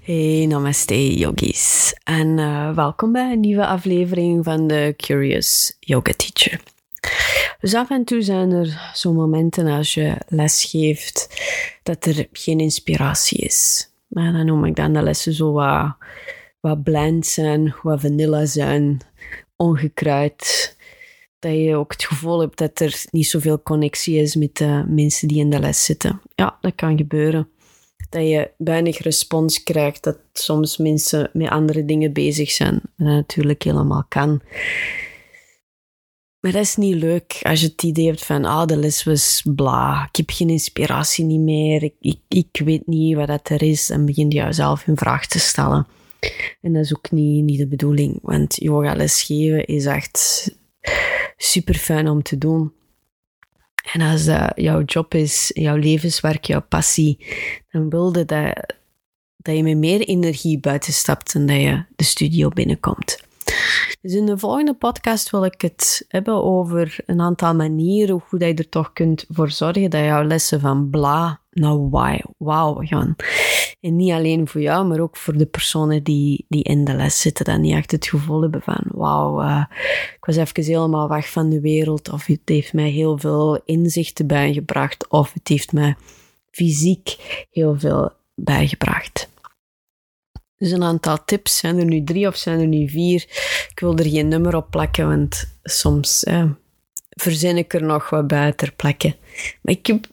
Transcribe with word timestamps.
Hey, 0.00 0.46
namaste 0.48 1.14
yogis. 1.18 1.94
En 2.04 2.38
uh, 2.38 2.74
welkom 2.74 3.12
bij 3.12 3.32
een 3.32 3.40
nieuwe 3.40 3.66
aflevering 3.66 4.44
van 4.44 4.66
de 4.66 4.94
Curious 4.96 5.76
Yoga 5.80 6.12
Teacher. 6.16 6.60
Dus 7.60 7.74
af 7.74 7.90
en 7.90 8.04
toe 8.04 8.22
zijn 8.22 8.50
er 8.50 8.90
zo'n 8.94 9.14
momenten 9.14 9.66
als 9.66 9.94
je 9.94 10.16
les 10.28 10.64
geeft 10.64 11.42
dat 11.82 12.04
er 12.04 12.28
geen 12.32 12.60
inspiratie 12.60 13.38
is. 13.38 13.90
Maar 14.06 14.32
dan 14.32 14.46
noem 14.46 14.64
ik 14.64 14.76
dan 14.76 14.92
de 14.92 15.02
lessen 15.02 15.32
zo 15.32 15.52
wat, 15.52 15.96
wat 16.60 16.82
bland 16.82 17.26
zijn, 17.26 17.74
wat 17.82 18.00
vanilla 18.00 18.44
zijn, 18.44 19.00
ongekruid. 19.56 20.76
Dat 21.38 21.52
je 21.52 21.76
ook 21.76 21.92
het 21.92 22.04
gevoel 22.04 22.40
hebt 22.40 22.58
dat 22.58 22.80
er 22.80 23.04
niet 23.10 23.26
zoveel 23.26 23.62
connectie 23.62 24.20
is 24.20 24.34
met 24.34 24.56
de 24.56 24.84
mensen 24.88 25.28
die 25.28 25.38
in 25.38 25.50
de 25.50 25.60
les 25.60 25.84
zitten. 25.84 26.20
Ja, 26.34 26.58
dat 26.60 26.74
kan 26.74 26.96
gebeuren 26.96 27.48
dat 28.10 28.22
je 28.22 28.50
weinig 28.56 28.98
respons 28.98 29.62
krijgt, 29.62 30.02
dat 30.02 30.18
soms 30.32 30.76
mensen 30.76 31.30
met 31.32 31.48
andere 31.48 31.84
dingen 31.84 32.12
bezig 32.12 32.50
zijn. 32.50 32.80
Dat 32.96 33.06
natuurlijk 33.06 33.62
helemaal 33.62 34.04
kan. 34.08 34.42
Maar 36.40 36.52
dat 36.52 36.62
is 36.62 36.76
niet 36.76 36.94
leuk 36.94 37.38
als 37.42 37.60
je 37.60 37.66
het 37.66 37.82
idee 37.82 38.06
hebt 38.06 38.24
van, 38.24 38.44
ah, 38.44 38.66
de 38.66 38.76
les 38.76 39.04
was 39.04 39.42
bla, 39.54 40.08
ik 40.08 40.16
heb 40.16 40.30
geen 40.30 40.50
inspiratie 40.50 41.24
niet 41.24 41.40
meer, 41.40 41.82
ik, 41.82 41.94
ik, 42.00 42.20
ik 42.28 42.60
weet 42.64 42.86
niet 42.86 43.16
wat 43.16 43.26
dat 43.26 43.48
er 43.48 43.62
is, 43.62 43.90
en 43.90 44.06
begin 44.06 44.30
je 44.30 44.36
jezelf 44.36 44.86
in 44.86 44.96
vraag 44.96 45.26
te 45.26 45.38
stellen. 45.38 45.86
En 46.60 46.72
dat 46.72 46.84
is 46.84 46.96
ook 46.96 47.10
niet, 47.10 47.44
niet 47.44 47.58
de 47.58 47.66
bedoeling, 47.66 48.18
want 48.22 48.56
yoga 48.56 48.94
lesgeven 48.94 49.66
is 49.66 49.84
echt 49.86 50.50
super 51.36 51.74
fijn 51.74 52.08
om 52.08 52.22
te 52.22 52.38
doen. 52.38 52.72
En 53.92 54.00
als 54.00 54.24
dat 54.24 54.52
jouw 54.54 54.82
job 54.82 55.14
is, 55.14 55.50
jouw 55.54 55.76
levenswerk, 55.76 56.44
jouw 56.44 56.62
passie, 56.68 57.26
dan 57.70 57.90
wilde 57.90 58.24
dat, 58.24 58.74
dat 59.36 59.56
je 59.56 59.62
met 59.62 59.76
meer 59.76 60.00
energie 60.00 60.60
buiten 60.60 60.92
stapt 60.92 61.34
en 61.34 61.46
dat 61.46 61.56
je 61.56 61.84
de 61.96 62.04
studio 62.04 62.48
binnenkomt. 62.48 63.28
Dus 64.00 64.14
in 64.14 64.26
de 64.26 64.38
volgende 64.38 64.74
podcast 64.74 65.30
wil 65.30 65.44
ik 65.44 65.60
het 65.60 66.04
hebben 66.08 66.44
over 66.44 66.96
een 67.06 67.20
aantal 67.20 67.54
manieren 67.54 68.22
hoe 68.28 68.44
je 68.46 68.54
er 68.54 68.68
toch 68.68 68.92
kunt 68.92 69.24
voor 69.28 69.50
zorgen 69.50 69.90
dat 69.90 70.04
jouw 70.04 70.24
lessen 70.24 70.60
van 70.60 70.90
bla 70.90 71.39
naar 71.50 71.90
why, 71.90 72.20
wow 72.36 72.86
gaan. 72.86 73.16
En 73.80 73.96
niet 73.96 74.12
alleen 74.12 74.48
voor 74.48 74.60
jou, 74.60 74.86
maar 74.86 75.00
ook 75.00 75.16
voor 75.16 75.36
de 75.36 75.46
personen 75.46 76.02
die, 76.02 76.46
die 76.48 76.62
in 76.62 76.84
de 76.84 76.94
les 76.94 77.20
zitten. 77.20 77.44
Dat 77.44 77.58
niet 77.58 77.74
echt 77.74 77.90
het 77.90 78.06
gevoel 78.06 78.42
hebben 78.42 78.62
van, 78.62 78.82
wauw, 78.86 79.42
uh, 79.42 79.64
ik 80.16 80.24
was 80.24 80.36
even 80.36 80.64
helemaal 80.64 81.08
weg 81.08 81.30
van 81.30 81.48
de 81.48 81.60
wereld. 81.60 82.10
Of 82.10 82.26
het 82.26 82.40
heeft 82.44 82.72
mij 82.72 82.90
heel 82.90 83.18
veel 83.18 83.60
inzichten 83.64 84.26
bijgebracht. 84.26 85.08
Of 85.08 85.32
het 85.32 85.48
heeft 85.48 85.72
mij 85.72 85.96
fysiek 86.50 87.16
heel 87.50 87.78
veel 87.78 88.12
bijgebracht. 88.34 89.28
Dus 90.56 90.70
een 90.70 90.82
aantal 90.82 91.24
tips. 91.24 91.58
Zijn 91.58 91.78
er 91.78 91.84
nu 91.84 92.04
drie 92.04 92.26
of 92.26 92.36
zijn 92.36 92.60
er 92.60 92.66
nu 92.66 92.88
vier? 92.88 93.22
Ik 93.70 93.80
wil 93.80 93.96
er 93.96 94.08
geen 94.08 94.28
nummer 94.28 94.56
op 94.56 94.70
plakken, 94.70 95.08
want 95.08 95.58
soms 95.62 96.24
eh, 96.24 96.50
verzin 97.10 97.56
ik 97.56 97.74
er 97.74 97.82
nog 97.82 98.10
wat 98.10 98.26
bij 98.26 98.52
ter 98.52 98.72
plekke. 98.72 99.16
Maar 99.62 99.74
ik 99.74 99.86
heb 99.86 100.06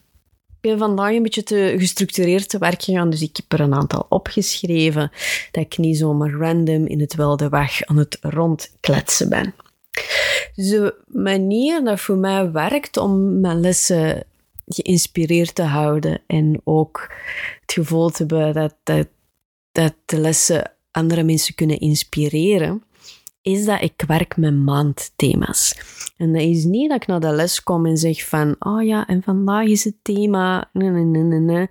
ben 0.70 0.78
vandaag 0.78 1.14
een 1.14 1.24
beetje 1.24 1.44
te 1.44 1.76
gestructureerd 1.78 2.50
te 2.50 2.58
werk 2.58 2.84
gegaan, 2.84 3.10
dus 3.10 3.22
ik 3.22 3.36
heb 3.36 3.60
er 3.60 3.66
een 3.66 3.74
aantal 3.74 4.06
opgeschreven, 4.10 5.12
dat 5.52 5.64
ik 5.64 5.78
niet 5.78 5.98
zomaar 5.98 6.32
random 6.32 6.86
in 6.86 7.00
het 7.00 7.16
wilde 7.16 7.50
weg 7.50 7.86
aan 7.86 7.98
het 7.98 8.18
rondkletsen 8.22 9.30
ben. 9.30 9.54
Dus 10.56 10.70
de 10.70 10.96
manier 11.08 11.84
dat 11.84 12.00
voor 12.00 12.18
mij 12.18 12.52
werkt 12.52 12.98
om 12.98 13.40
mijn 13.40 13.60
lessen 13.60 14.24
geïnspireerd 14.66 15.56
te 15.56 15.64
houden 15.64 16.22
en 16.28 16.62
ook 16.64 17.12
het 17.62 17.72
gevoel 17.72 18.10
te 18.10 18.26
hebben 18.28 18.54
dat, 18.54 18.76
dat, 18.84 19.08
dat 19.72 19.94
de 20.06 20.20
lessen 20.20 20.72
andere 20.92 21.24
mensen 21.24 21.56
kunnen 21.56 21.80
inspireren, 21.80 22.84
is 23.48 23.66
dat 23.66 23.82
ik 23.82 24.04
werk 24.08 24.38
met 24.38 24.56
maandthema's. 24.56 25.76
En 26.18 26.34
dat 26.34 26.42
is 26.42 26.64
niet 26.64 26.90
dat 26.90 27.02
ik 27.02 27.08
naar 27.08 27.20
de 27.20 27.32
les 27.32 27.64
kom 27.64 27.86
en 27.86 27.98
zeg 27.98 28.28
van, 28.28 28.56
oh 28.60 28.84
ja, 28.84 29.08
en 29.08 29.24
vandaag 29.24 29.66
is 29.68 29.84
het 29.84 29.96
thema, 30.02 30.70
nee, 30.74 30.90
nee, 30.90 31.04
nee, 31.04 31.24
nee, 31.24 31.40
nee. 31.40 31.68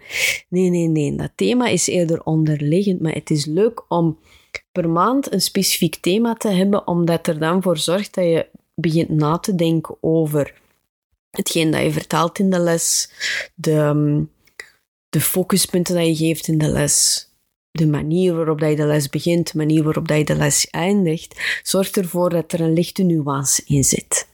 Nee, 0.48 0.70
nee, 0.70 0.88
nee. 0.88 1.16
Dat 1.16 1.30
thema 1.34 1.66
is 1.66 1.86
eerder 1.86 2.22
onderliggend, 2.22 3.00
maar 3.00 3.12
het 3.12 3.30
is 3.30 3.44
leuk 3.44 3.84
om 3.88 4.18
per 4.72 4.88
maand 4.88 5.32
een 5.32 5.40
specifiek 5.40 5.96
thema 5.96 6.34
te 6.34 6.48
hebben, 6.48 6.86
omdat 6.86 7.26
er 7.26 7.38
dan 7.38 7.62
voor 7.62 7.78
zorgt 7.78 8.14
dat 8.14 8.24
je 8.24 8.46
begint 8.74 9.08
na 9.08 9.38
te 9.38 9.54
denken 9.54 9.96
over 10.00 10.54
hetgeen 11.30 11.70
dat 11.70 11.82
je 11.82 11.92
vertelt 11.92 12.38
in 12.38 12.50
de 12.50 12.58
les, 12.58 13.10
de, 13.54 14.24
de 15.08 15.20
focuspunten 15.20 15.94
dat 15.94 16.06
je 16.06 16.16
geeft 16.16 16.48
in 16.48 16.58
de 16.58 16.68
les, 16.68 17.25
de 17.76 17.86
manier 17.86 18.34
waarop 18.34 18.60
dat 18.60 18.70
je 18.70 18.76
de 18.76 18.86
les 18.86 19.08
begint, 19.08 19.52
de 19.52 19.58
manier 19.58 19.82
waarop 19.82 20.08
dat 20.08 20.16
je 20.16 20.24
de 20.24 20.36
les 20.36 20.70
eindigt, 20.70 21.60
zorgt 21.62 21.96
ervoor 21.96 22.30
dat 22.30 22.52
er 22.52 22.60
een 22.60 22.72
lichte 22.72 23.02
nuance 23.02 23.62
in 23.66 23.84
zit. 23.84 24.28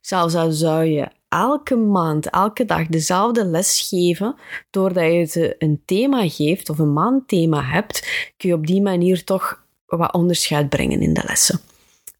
Zelfs 0.00 0.34
al 0.34 0.52
zou 0.52 0.84
je 0.84 1.08
elke 1.28 1.76
maand, 1.76 2.30
elke 2.30 2.64
dag 2.64 2.86
dezelfde 2.86 3.44
les 3.44 3.88
geven, 3.88 4.34
doordat 4.70 5.12
je 5.12 5.24
ze 5.24 5.54
een 5.58 5.82
thema 5.84 6.28
geeft 6.28 6.70
of 6.70 6.78
een 6.78 6.92
maandthema 6.92 7.62
hebt, 7.62 8.00
kun 8.36 8.48
je 8.48 8.54
op 8.54 8.66
die 8.66 8.82
manier 8.82 9.24
toch 9.24 9.62
wat 9.86 10.12
onderscheid 10.12 10.68
brengen 10.68 11.00
in 11.00 11.14
de 11.14 11.22
lessen. 11.26 11.60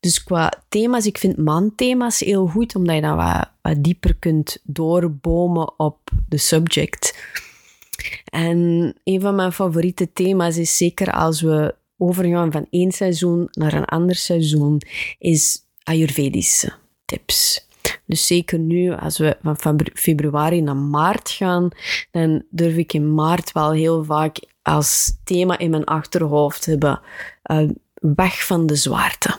Dus 0.00 0.24
qua 0.24 0.52
thema's, 0.68 1.06
ik 1.06 1.18
vind 1.18 1.36
maandthema's 1.36 2.20
heel 2.20 2.46
goed, 2.46 2.74
omdat 2.74 2.94
je 2.94 3.00
dan 3.00 3.16
wat, 3.16 3.50
wat 3.62 3.82
dieper 3.82 4.14
kunt 4.14 4.58
doorbomen 4.62 5.78
op 5.78 5.98
de 6.28 6.38
subject. 6.38 7.14
En 8.24 8.58
een 9.04 9.20
van 9.20 9.34
mijn 9.34 9.52
favoriete 9.52 10.12
thema's 10.12 10.56
is 10.56 10.76
zeker 10.76 11.12
als 11.12 11.40
we 11.40 11.74
overgaan 11.98 12.52
van 12.52 12.66
één 12.70 12.92
seizoen 12.92 13.48
naar 13.50 13.72
een 13.72 13.84
ander 13.84 14.14
seizoen, 14.14 14.80
is 15.18 15.62
Ayurvedische 15.82 16.72
tips. 17.04 17.68
Dus 18.06 18.26
zeker 18.26 18.58
nu, 18.58 18.92
als 18.92 19.18
we 19.18 19.36
van 19.42 19.80
februari 19.94 20.60
naar 20.60 20.76
maart 20.76 21.30
gaan, 21.30 21.68
dan 22.10 22.44
durf 22.50 22.76
ik 22.76 22.92
in 22.92 23.14
maart 23.14 23.52
wel 23.52 23.72
heel 23.72 24.04
vaak 24.04 24.38
als 24.62 25.12
thema 25.24 25.58
in 25.58 25.70
mijn 25.70 25.84
achterhoofd 25.84 26.66
hebben, 26.66 27.00
uh, 27.50 27.70
weg 27.94 28.46
van 28.46 28.66
de 28.66 28.76
zwaarte. 28.76 29.38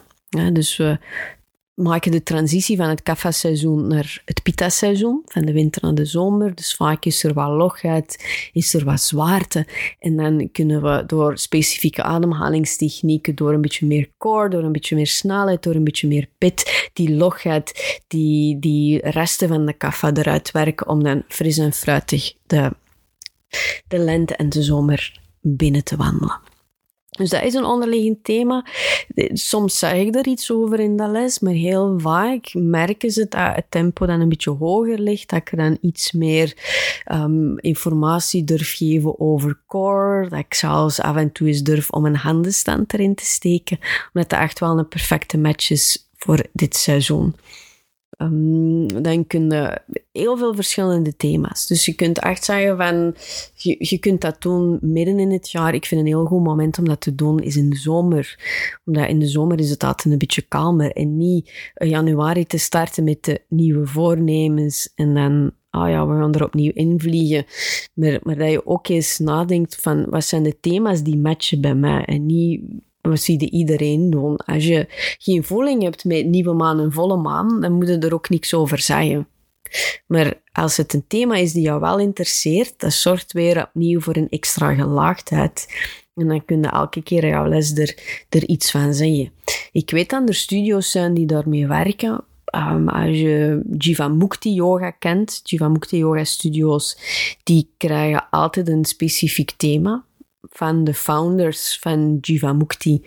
Dus 0.54 0.78
we 0.78 1.00
maken 1.76 2.12
de 2.12 2.24
transitie 2.24 2.78
van 2.78 2.90
het 2.90 3.04
kapha-seizoen 3.04 3.88
naar 3.88 4.22
het 4.26 4.44
pitta-seizoen, 4.44 5.22
van 5.26 5.42
de 5.42 5.54
winter 5.54 5.82
naar 5.82 5.94
de 5.94 6.06
zomer. 6.06 6.56
Dus 6.56 6.76
vaak 6.76 7.06
is 7.06 7.24
er 7.24 7.34
wat 7.34 7.50
logheid, 7.50 8.26
is 8.54 8.74
er 8.74 8.86
wat 8.86 9.02
zwaarte. 9.02 9.68
En 10.00 10.16
dan 10.16 10.50
kunnen 10.52 10.82
we 10.82 11.04
door 11.06 11.38
specifieke 11.38 12.04
ademhalingstechnieken, 12.04 13.36
door 13.36 13.54
een 13.54 13.62
beetje 13.62 13.86
meer 13.86 14.12
core, 14.18 14.50
door 14.50 14.64
een 14.64 14.72
beetje 14.72 14.96
meer 14.96 15.08
snelheid, 15.08 15.64
door 15.64 15.76
een 15.76 15.84
beetje 15.84 16.08
meer 16.08 16.28
pit, 16.38 16.90
die 16.94 17.16
logheid, 17.16 18.02
die, 18.08 18.60
die 18.60 19.10
resten 19.10 19.48
van 19.48 19.66
de 19.66 19.74
kapha 19.74 20.14
eruit 20.14 20.52
werken 20.52 20.88
om 20.88 21.04
dan 21.04 21.24
fris 21.28 21.58
en 21.58 21.74
fruitig 21.74 22.34
de, 22.48 22.72
de 23.88 23.98
lente 23.98 24.36
en 24.36 24.50
de 24.50 24.64
zomer 24.64 25.22
binnen 25.42 25.84
te 25.84 25.96
wandelen. 25.96 26.55
Dus 27.16 27.30
dat 27.30 27.44
is 27.44 27.54
een 27.54 27.66
onderliggend 27.66 28.24
thema. 28.24 28.66
Soms 29.34 29.80
zeg 29.80 29.94
ik 29.94 30.16
er 30.16 30.28
iets 30.28 30.52
over 30.52 30.80
in 30.80 30.98
de 30.98 31.08
les, 31.08 31.40
maar 31.40 31.54
heel 31.54 32.00
vaak 32.00 32.54
merken 32.54 33.12
ze 33.12 33.26
dat 33.30 33.56
het 33.56 33.66
tempo 33.70 34.06
dan 34.06 34.20
een 34.20 34.30
beetje 34.30 34.52
hoger 34.52 35.00
ligt, 35.00 35.30
dat 35.30 35.40
ik 35.40 35.58
dan 35.58 35.78
iets 35.82 36.12
meer 36.12 36.54
um, 37.12 37.60
informatie 37.60 38.44
durf 38.44 38.76
geven 38.76 39.20
over 39.20 39.60
core, 39.68 40.30
dat 40.30 40.40
ik 40.40 40.54
zelfs 40.54 41.02
af 41.02 41.16
en 41.16 41.32
toe 41.32 41.48
eens 41.48 41.62
durf 41.62 41.90
om 41.90 42.06
een 42.06 42.16
handenstand 42.16 42.94
erin 42.94 43.16
te 43.16 43.26
steken, 43.26 43.80
omdat 44.14 44.30
dat 44.30 44.40
echt 44.40 44.60
wel 44.60 44.78
een 44.78 44.88
perfecte 44.88 45.38
match 45.38 45.70
is 45.70 46.10
voor 46.16 46.46
dit 46.54 46.76
seizoen. 46.76 47.36
Um, 48.18 49.04
dan 49.04 49.28
kun 49.28 49.50
je 49.50 49.82
heel 50.12 50.38
veel 50.38 50.56
verschillende 50.56 51.16
thema's. 51.16 51.68
Dus 51.68 51.86
je 51.86 51.94
kunt 51.94 52.20
echt 52.20 52.44
zeggen 52.44 52.78
van, 52.78 53.16
je, 53.54 53.76
je 53.80 53.98
kunt 53.98 54.22
dat 54.22 54.42
doen 54.42 54.78
midden 54.82 55.20
in 55.20 55.32
het 55.32 55.52
jaar. 55.52 55.74
Ik 55.74 55.86
vind 55.86 56.02
een 56.02 56.08
heel 56.08 56.26
goed 56.26 56.44
moment 56.44 56.78
om 56.78 56.86
dat 56.86 57.02
te 57.02 57.16
doen 57.16 57.40
is 57.40 57.56
in 57.56 57.70
de 57.70 57.76
zomer. 57.76 58.40
Omdat 58.86 59.08
in 59.08 59.20
de 59.20 59.28
zomer 59.28 59.60
is 59.60 59.70
het 59.70 59.84
altijd 59.84 60.14
een 60.14 60.20
beetje 60.20 60.42
kalmer. 60.42 60.92
En 60.92 61.18
niet 61.18 61.72
januari 61.74 62.46
te 62.46 62.58
starten 62.58 63.04
met 63.04 63.24
de 63.24 63.42
nieuwe 63.50 63.86
voornemens 63.86 64.92
en 64.96 65.14
dan 65.14 65.52
ah 65.70 65.90
ja, 65.90 66.08
we 66.08 66.14
gaan 66.14 66.34
er 66.34 66.44
opnieuw 66.44 66.72
invliegen. 66.74 67.46
Maar, 67.94 68.20
maar 68.24 68.38
dat 68.38 68.52
je 68.52 68.66
ook 68.66 68.88
eens 68.88 69.20
nadenkt 69.20 69.76
van, 69.76 70.10
wat 70.10 70.26
zijn 70.26 70.44
de 70.44 70.60
thema's 70.60 71.04
die 71.04 71.18
matchen 71.18 71.62
bij 71.62 71.76
mij? 71.76 72.06
En 72.06 72.26
niet 72.26 72.62
wat 73.10 73.22
zie 73.22 73.40
je 73.40 73.50
iedereen 73.50 74.10
doen? 74.10 74.36
Als 74.38 74.66
je 74.66 74.86
geen 75.18 75.44
voeling 75.44 75.84
hebt 75.84 76.04
met 76.04 76.26
nieuwe 76.26 76.54
maan 76.54 76.80
en 76.80 76.92
volle 76.92 77.18
maan, 77.18 77.62
dan 77.62 77.72
moet 77.72 77.88
je 77.88 77.98
er 77.98 78.14
ook 78.14 78.30
niks 78.30 78.54
over 78.54 78.80
zeggen. 78.80 79.28
Maar 80.08 80.34
als 80.52 80.78
het 80.78 80.94
een 80.94 81.08
thema 81.08 81.36
is 81.36 81.54
die 81.54 81.62
jou 81.62 81.80
wel 81.80 82.00
interesseert, 82.00 82.74
dat 82.78 82.94
zorgt 82.94 83.34
weer 83.34 83.64
opnieuw 83.64 84.00
voor 84.00 84.16
een 84.16 84.30
extra 84.30 84.74
gelaagdheid. 84.74 85.68
En 86.16 86.28
dan 86.28 86.46
kun 86.46 86.62
je 86.62 86.68
elke 86.68 87.04
keer 87.04 87.28
jouw 87.28 87.48
les 87.48 87.78
er, 88.30 88.48
iets 88.48 88.72
van 88.72 88.94
zeggen. 88.94 89.32
Ik 89.72 89.90
weet 89.90 90.10
dat 90.10 90.28
er 90.30 90.36
studio's 90.36 90.92
zijn 90.92 91.14
die 91.14 91.26
daarmee 91.26 91.68
werken. 91.68 92.24
Um, 92.56 92.90
als 92.90 93.18
je 93.18 93.62
Jivamukti 93.78 94.54
Yoga 94.54 94.92
kent, 94.92 95.42
Jivamukti 95.44 95.98
Yoga 95.98 96.24
Studios, 96.24 96.98
die 97.44 97.70
krijgen 97.78 98.28
altijd 98.30 98.68
een 98.68 98.86
specifiek 98.86 99.52
thema 99.58 100.04
van 100.50 100.84
de 100.84 100.94
founders 100.94 101.78
van 101.80 102.18
Jivamukti. 102.22 103.02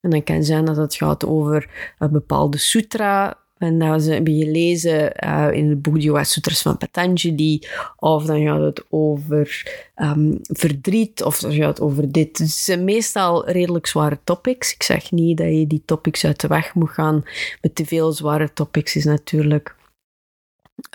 En 0.00 0.10
dan 0.10 0.22
kan 0.22 0.44
zijn 0.44 0.64
dat 0.64 0.76
het 0.76 0.94
gaat 0.94 1.26
over 1.26 1.94
een 1.98 2.12
bepaalde 2.12 2.58
sutra, 2.58 3.42
en 3.62 3.78
dat 3.78 4.04
hebben 4.04 4.34
gelezen 4.34 5.12
uh, 5.24 5.48
in 5.52 5.68
het 5.68 5.82
boek 5.82 6.24
Sutras 6.24 6.62
van 6.62 6.78
Patanjali. 6.78 7.62
Of 7.96 8.24
dan 8.24 8.42
gaat 8.42 8.60
het 8.60 8.84
over 8.90 9.66
um, 9.96 10.38
verdriet, 10.42 11.22
of 11.22 11.38
dan 11.38 11.52
gaat 11.52 11.68
het 11.68 11.80
over 11.80 12.12
dit. 12.12 12.38
Het 12.38 12.50
zijn 12.50 12.84
meestal 12.84 13.48
redelijk 13.48 13.86
zware 13.86 14.18
topics. 14.24 14.74
Ik 14.74 14.82
zeg 14.82 15.10
niet 15.10 15.36
dat 15.36 15.46
je 15.46 15.66
die 15.66 15.82
topics 15.84 16.24
uit 16.24 16.40
de 16.40 16.46
weg 16.48 16.74
moet 16.74 16.90
gaan. 16.90 17.22
Met 17.60 17.74
te 17.74 17.86
veel 17.86 18.12
zware 18.12 18.52
topics 18.52 18.96
is 18.96 19.04
natuurlijk 19.04 19.74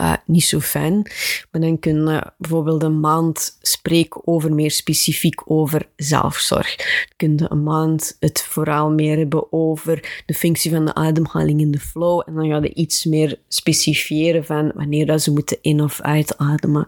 uh, 0.01 0.13
niet 0.25 0.43
zo 0.43 0.59
fijn. 0.59 1.11
Maar 1.51 1.61
dan 1.61 1.79
kun 1.79 2.05
je 2.05 2.31
bijvoorbeeld 2.37 2.83
een 2.83 2.99
maand 2.99 3.57
spreken 3.61 4.27
over 4.27 4.53
meer 4.53 4.71
specifiek 4.71 5.41
over 5.51 5.87
zelfzorg. 5.95 6.75
Dan 6.75 7.37
kun 7.37 7.51
een 7.51 7.63
maand 7.63 8.17
het 8.19 8.41
vooral 8.41 8.91
meer 8.91 9.17
hebben 9.17 9.51
over 9.51 10.23
de 10.25 10.33
functie 10.33 10.71
van 10.71 10.85
de 10.85 10.93
ademhaling 10.93 11.59
in 11.61 11.71
de 11.71 11.79
flow. 11.79 12.21
En 12.25 12.33
dan 12.33 12.49
ga 12.49 12.57
je 12.61 12.73
iets 12.73 13.05
meer 13.05 13.39
specifieren 13.47 14.45
van 14.45 14.71
wanneer 14.75 15.05
dat 15.05 15.21
ze 15.21 15.31
moeten 15.31 15.57
in- 15.61 15.81
of 15.81 16.01
uitademen. 16.01 16.87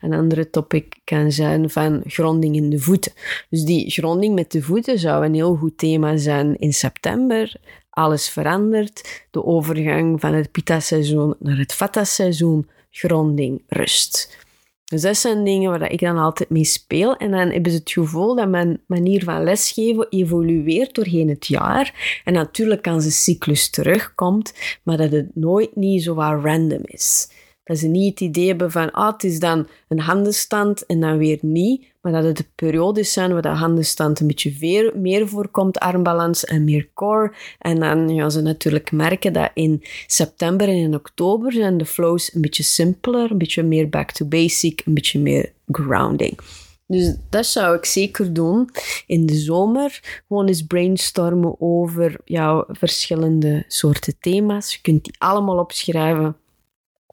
Een 0.00 0.12
andere 0.12 0.50
topic 0.50 0.96
kan 1.04 1.32
zijn 1.32 1.70
van 1.70 2.02
gronding 2.06 2.56
in 2.56 2.70
de 2.70 2.78
voeten. 2.78 3.12
Dus 3.50 3.62
die 3.62 3.90
gronding 3.90 4.34
met 4.34 4.52
de 4.52 4.62
voeten 4.62 4.98
zou 4.98 5.24
een 5.24 5.34
heel 5.34 5.56
goed 5.56 5.78
thema 5.78 6.16
zijn 6.16 6.58
in 6.58 6.72
september 6.72 7.56
alles 7.92 8.28
verandert. 8.28 9.26
De 9.30 9.44
overgang 9.44 10.20
van 10.20 10.34
het 10.34 10.50
Pitta-seizoen 10.50 11.34
naar 11.38 11.58
het 11.58 11.74
Vata-seizoen. 11.74 12.68
Gronding, 12.90 13.62
rust. 13.66 14.40
Dus 14.84 15.02
dat 15.02 15.16
zijn 15.16 15.44
dingen 15.44 15.70
waar 15.70 15.90
ik 15.90 16.00
dan 16.00 16.18
altijd 16.18 16.50
mee 16.50 16.64
speel. 16.64 17.16
En 17.16 17.30
dan 17.30 17.50
hebben 17.50 17.72
ze 17.72 17.78
het 17.78 17.92
gevoel 17.92 18.34
dat 18.34 18.48
mijn 18.48 18.80
manier 18.86 19.24
van 19.24 19.44
lesgeven 19.44 20.06
evolueert 20.10 20.94
doorheen 20.94 21.28
het 21.28 21.46
jaar. 21.46 22.20
En 22.24 22.32
natuurlijk 22.32 22.82
kan 22.82 23.02
ze 23.02 23.10
cyclus 23.10 23.70
terugkomt, 23.70 24.54
maar 24.82 24.96
dat 24.96 25.10
het 25.12 25.30
nooit 25.34 25.76
niet 25.76 26.02
zo 26.02 26.14
random 26.14 26.82
is. 26.82 27.28
Dat 27.64 27.78
ze 27.78 27.86
niet 27.86 28.10
het 28.10 28.20
idee 28.20 28.46
hebben 28.46 28.70
van, 28.70 28.90
ah, 28.90 29.12
het 29.12 29.24
is 29.24 29.38
dan 29.38 29.68
een 29.88 30.00
handenstand 30.00 30.86
en 30.86 31.00
dan 31.00 31.18
weer 31.18 31.38
niet. 31.40 31.91
Maar 32.02 32.12
dat 32.12 32.24
het 32.24 32.36
de 32.36 32.46
periodes 32.54 33.12
zijn 33.12 33.32
waar 33.32 33.42
de 33.42 33.48
handenstand 33.48 34.20
een 34.20 34.26
beetje 34.26 34.56
meer, 34.60 34.92
meer 34.96 35.28
voorkomt, 35.28 35.78
armbalans 35.78 36.44
en 36.44 36.64
meer 36.64 36.88
core. 36.94 37.32
En 37.58 37.80
dan 37.80 38.14
gaan 38.14 38.30
ze 38.30 38.40
natuurlijk 38.40 38.92
merken 38.92 39.32
dat 39.32 39.50
in 39.54 39.82
september 40.06 40.68
en 40.68 40.74
in 40.74 40.94
oktober 40.94 41.52
zijn 41.52 41.78
de 41.78 41.86
flows 41.86 42.34
een 42.34 42.40
beetje 42.40 42.62
simpeler, 42.62 43.30
een 43.30 43.38
beetje 43.38 43.62
meer 43.62 43.88
back 43.88 44.10
to 44.10 44.26
basic, 44.26 44.82
een 44.84 44.94
beetje 44.94 45.20
meer 45.20 45.52
grounding. 45.66 46.38
Dus 46.86 47.14
dat 47.30 47.46
zou 47.46 47.76
ik 47.76 47.84
zeker 47.84 48.32
doen 48.32 48.70
in 49.06 49.26
de 49.26 49.34
zomer. 49.34 50.22
Gewoon 50.28 50.46
eens 50.46 50.66
brainstormen 50.66 51.60
over 51.60 52.16
jouw 52.24 52.64
verschillende 52.68 53.64
soorten 53.68 54.14
thema's. 54.20 54.72
Je 54.72 54.80
kunt 54.80 55.04
die 55.04 55.14
allemaal 55.18 55.58
opschrijven 55.58 56.36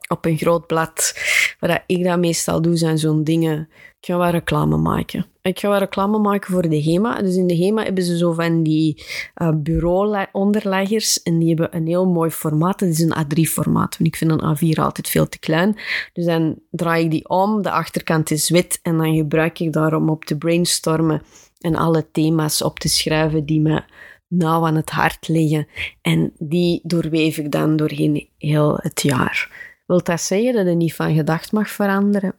op 0.09 0.25
een 0.25 0.37
groot 0.37 0.67
blad. 0.67 1.13
Wat 1.59 1.81
ik 1.85 2.03
dat 2.03 2.19
meestal 2.19 2.61
doe, 2.61 2.77
zijn 2.77 2.97
zo'n 2.97 3.23
dingen. 3.23 3.69
Ik 3.99 4.05
ga 4.05 4.17
wel 4.17 4.29
reclame 4.29 4.77
maken. 4.77 5.25
Ik 5.41 5.59
ga 5.59 5.69
wel 5.69 5.77
reclame 5.77 6.17
maken 6.17 6.53
voor 6.53 6.69
de 6.69 6.83
HEMA. 6.83 7.21
Dus 7.21 7.35
in 7.35 7.47
de 7.47 7.55
HEMA 7.55 7.83
hebben 7.83 8.03
ze 8.03 8.17
zo 8.17 8.33
van 8.33 8.63
die 8.63 9.03
uh, 9.41 9.49
bureau-onderleggers. 9.55 11.23
En 11.23 11.39
die 11.39 11.47
hebben 11.47 11.75
een 11.75 11.87
heel 11.87 12.05
mooi 12.05 12.29
formaat. 12.29 12.79
Dat 12.79 12.89
is 12.89 12.99
een 12.99 13.15
A3-formaat. 13.15 13.97
Ik 13.99 14.15
vind 14.15 14.31
een 14.31 14.57
A4 14.57 14.79
altijd 14.79 15.09
veel 15.09 15.29
te 15.29 15.39
klein. 15.39 15.77
Dus 16.13 16.25
dan 16.25 16.59
draai 16.71 17.03
ik 17.03 17.11
die 17.11 17.29
om. 17.29 17.61
De 17.61 17.71
achterkant 17.71 18.31
is 18.31 18.49
wit. 18.49 18.79
En 18.81 18.97
dan 18.97 19.15
gebruik 19.15 19.59
ik 19.59 19.73
daarom 19.73 20.09
op 20.09 20.25
te 20.25 20.37
brainstormen. 20.37 21.21
En 21.59 21.75
alle 21.75 22.11
thema's 22.11 22.61
op 22.61 22.79
te 22.79 22.89
schrijven 22.89 23.45
die 23.45 23.61
me 23.61 23.83
nauw 24.27 24.65
aan 24.65 24.75
het 24.75 24.89
hart 24.89 25.27
liggen. 25.27 25.67
En 26.01 26.33
die 26.37 26.79
doorweef 26.83 27.37
ik 27.37 27.51
dan 27.51 27.75
doorheen 27.75 28.29
heel 28.37 28.77
het 28.81 29.01
jaar. 29.01 29.68
Wilt 29.89 30.05
dat 30.05 30.21
zeggen 30.21 30.53
dat 30.53 30.65
je 30.65 30.75
niet 30.75 30.95
van 30.95 31.15
gedacht 31.15 31.51
mag 31.51 31.69
veranderen? 31.69 32.35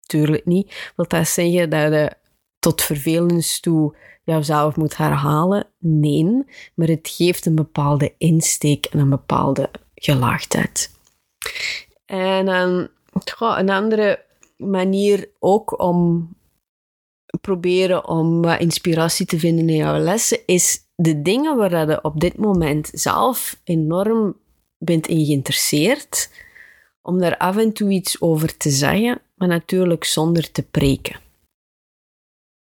Tuurlijk 0.00 0.46
niet. 0.46 0.92
Wilt 0.96 1.10
dat 1.10 1.28
zeggen 1.28 1.70
dat 1.70 1.92
je 1.92 2.12
tot 2.58 2.82
vervelens 2.82 3.60
toe 3.60 3.96
jouzelf 4.24 4.76
moet 4.76 4.96
herhalen? 4.96 5.66
Nee, 5.78 6.44
maar 6.74 6.88
het 6.88 7.08
geeft 7.08 7.46
een 7.46 7.54
bepaalde 7.54 8.14
insteek 8.18 8.86
en 8.86 8.98
een 8.98 9.10
bepaalde 9.10 9.70
gelaagdheid. 9.94 10.90
En 12.04 12.46
dan 12.46 12.88
een 13.38 13.70
andere 13.70 14.24
manier 14.56 15.28
ook 15.38 15.80
om 15.80 16.28
proberen 17.40 18.08
om 18.08 18.44
inspiratie 18.44 19.26
te 19.26 19.38
vinden 19.38 19.68
in 19.68 19.76
jouw 19.76 19.98
lessen 19.98 20.38
is 20.46 20.80
de 20.94 21.22
dingen 21.22 21.56
waar 21.56 21.88
je 21.88 22.02
op 22.02 22.20
dit 22.20 22.36
moment 22.36 22.90
zelf 22.92 23.60
enorm 23.64 24.36
bent 24.78 25.06
in 25.06 25.24
geïnteresseerd, 25.24 26.30
om 27.02 27.18
daar 27.20 27.36
af 27.36 27.56
en 27.56 27.72
toe 27.72 27.90
iets 27.90 28.20
over 28.20 28.56
te 28.56 28.70
zeggen, 28.70 29.20
maar 29.34 29.48
natuurlijk 29.48 30.04
zonder 30.04 30.52
te 30.52 30.62
preken. 30.62 31.20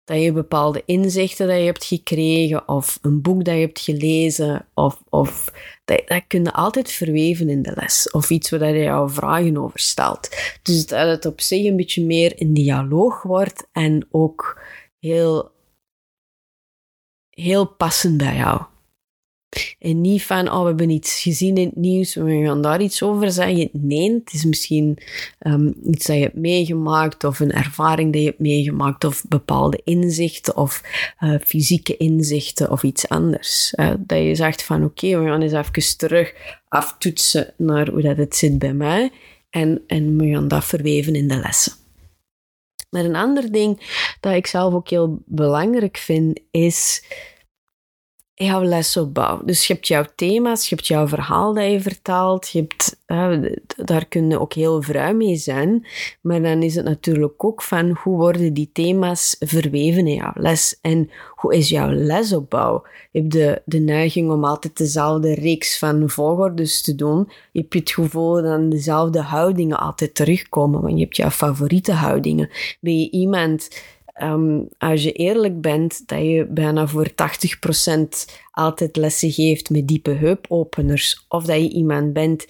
Dat 0.04 0.22
je 0.22 0.32
bepaalde 0.32 0.84
inzichten 0.86 1.48
dat 1.48 1.58
je 1.58 1.64
hebt 1.64 1.86
gekregen, 1.86 2.68
of 2.68 3.00
een 3.02 3.22
boek 3.22 3.44
dat 3.46 3.54
je 3.54 3.60
hebt 3.60 3.80
gelezen, 3.80 4.68
of, 4.74 5.04
of 5.10 5.52
dat, 5.86 6.04
dat 6.08 6.24
kun 6.28 6.44
je 6.44 6.54
altijd 6.54 6.92
verweven 6.92 7.50
in 7.50 7.62
de 7.62 7.72
les, 7.76 8.12
of 8.12 8.30
iets 8.30 8.50
waar 8.50 8.76
je 8.76 8.84
jouw 8.84 9.10
vragen 9.10 9.58
over 9.58 9.80
stelt. 9.80 10.30
Dus 10.62 10.88
dat 10.88 11.08
het 11.08 11.26
op 11.26 11.42
zich 11.42 11.66
een 11.66 11.76
beetje 11.76 12.06
meer 12.06 12.40
in 12.40 12.54
dialoog 12.54 13.22
wordt 13.22 13.68
en 13.72 14.08
ook 14.12 14.62
heel, 15.00 15.52
heel 17.30 17.66
passend 17.66 18.18
bij 18.18 18.36
jou. 18.36 18.62
En 19.80 20.02
niet 20.02 20.24
van, 20.24 20.52
oh, 20.52 20.62
we 20.62 20.68
hebben 20.68 20.90
iets 20.90 21.22
gezien 21.22 21.58
in 21.58 21.66
het 21.66 21.76
nieuws, 21.76 22.16
we 22.16 22.42
gaan 22.44 22.62
daar 22.62 22.82
iets 22.82 23.04
over 23.04 23.32
zeggen. 23.32 23.70
Nee, 23.72 24.14
het 24.14 24.34
is 24.34 24.46
misschien 24.46 24.98
um, 25.40 25.76
iets 25.86 26.06
dat 26.06 26.16
je 26.16 26.22
hebt 26.22 26.36
meegemaakt, 26.36 27.24
of 27.24 27.40
een 27.40 27.52
ervaring 27.52 28.12
dat 28.14 28.22
je 28.22 28.28
hebt 28.28 28.40
meegemaakt, 28.40 29.04
of 29.04 29.26
bepaalde 29.30 29.82
inzichten, 29.84 30.58
of 30.58 30.82
uh, 31.20 31.36
fysieke 31.46 31.98
inzichten, 31.98 32.72
of 32.72 32.84
iets 32.84 33.10
anders. 33.10 33.74
Dat 34.00 34.18
je 34.18 34.36
zegt 34.36 34.64
van, 34.64 34.84
oké, 34.84 35.20
we 35.20 35.26
gaan 35.26 35.42
eens 35.42 35.54
even 35.54 35.98
terug 35.98 36.34
aftoetsen 36.68 37.54
naar 37.58 37.90
hoe 37.90 38.02
dat 38.02 38.18
het 38.18 38.36
zit 38.36 38.60
bij 38.60 38.74
mij, 38.74 39.12
en, 39.50 39.84
en 39.88 40.18
we 40.18 40.30
gaan 40.30 40.48
dat 40.48 40.66
verweven 40.66 41.16
in 41.16 41.28
de 41.28 41.38
lessen. 41.38 41.74
Maar 42.90 43.06
een 43.06 43.16
ander 43.16 43.52
ding 43.52 43.80
dat 44.20 44.34
ik 44.34 44.48
zelf 44.48 44.74
ook 44.74 44.90
heel 44.90 45.22
belangrijk 45.26 45.98
vind, 45.98 46.40
is 46.52 47.04
jouw 48.36 48.64
lesopbouw. 48.64 49.42
Dus 49.46 49.68
je 49.68 49.74
hebt 49.74 49.88
jouw 49.88 50.06
thema's, 50.16 50.70
je 50.70 50.76
hebt 50.76 50.88
jouw 50.88 51.08
verhaal 51.08 51.54
dat 51.54 51.72
je 51.72 51.82
vertaalt, 51.82 52.50
je 52.50 52.60
hebt, 52.60 53.02
daar 53.86 54.06
kun 54.06 54.30
je 54.30 54.40
ook 54.40 54.54
heel 54.54 54.82
vrij 54.82 55.14
mee 55.14 55.36
zijn. 55.36 55.88
Maar 56.22 56.42
dan 56.42 56.64
is 56.64 56.76
het 56.76 56.86
natuurlijk 56.86 57.44
ook 57.46 57.62
van 57.62 57.98
hoe 58.04 58.18
worden 58.18 58.54
die 58.54 58.70
thema's 58.74 59.36
verweven 59.40 60.08
in 60.08 60.16
jouw 60.16 60.32
les 60.34 60.78
en 60.82 61.10
hoe 61.36 61.56
is 61.56 61.70
jouw 61.70 61.92
lesopbouw? 61.92 62.84
Je 63.12 63.20
hebt 63.20 63.32
de, 63.32 63.62
de 63.66 63.80
neiging 63.80 64.32
om 64.32 64.46
altijd 64.46 64.78
dezelfde 64.78 65.34
reeks 65.34 65.78
van 65.78 66.10
volgordes 66.10 66.82
te 66.82 66.96
doen. 66.96 67.30
Je 67.52 67.60
hebt 67.60 67.74
het 67.74 67.92
gevoel 67.92 68.42
dat 68.42 68.72
dezelfde 68.72 69.22
houdingen 69.22 69.80
altijd 69.80 70.16
terugkomen, 70.16 70.82
want 70.82 70.94
je 70.94 71.04
hebt 71.04 71.16
jouw 71.16 71.30
favoriete 71.30 71.92
houdingen. 71.92 72.50
Ben 72.80 73.00
je 73.00 73.10
iemand 73.10 73.70
Um, 74.22 74.68
als 74.78 75.04
je 75.04 75.12
eerlijk 75.12 75.62
bent, 75.62 76.08
dat 76.08 76.20
je 76.20 76.48
bijna 76.50 76.88
voor 76.88 77.10
80% 77.10 77.14
altijd 78.52 78.96
lessen 78.96 79.32
geeft 79.32 79.70
met 79.70 79.88
diepe 79.88 80.12
heupopeners, 80.12 81.26
of 81.28 81.44
dat 81.46 81.58
je 81.58 81.70
iemand 81.70 82.14
bent, 82.14 82.46
80% 82.46 82.50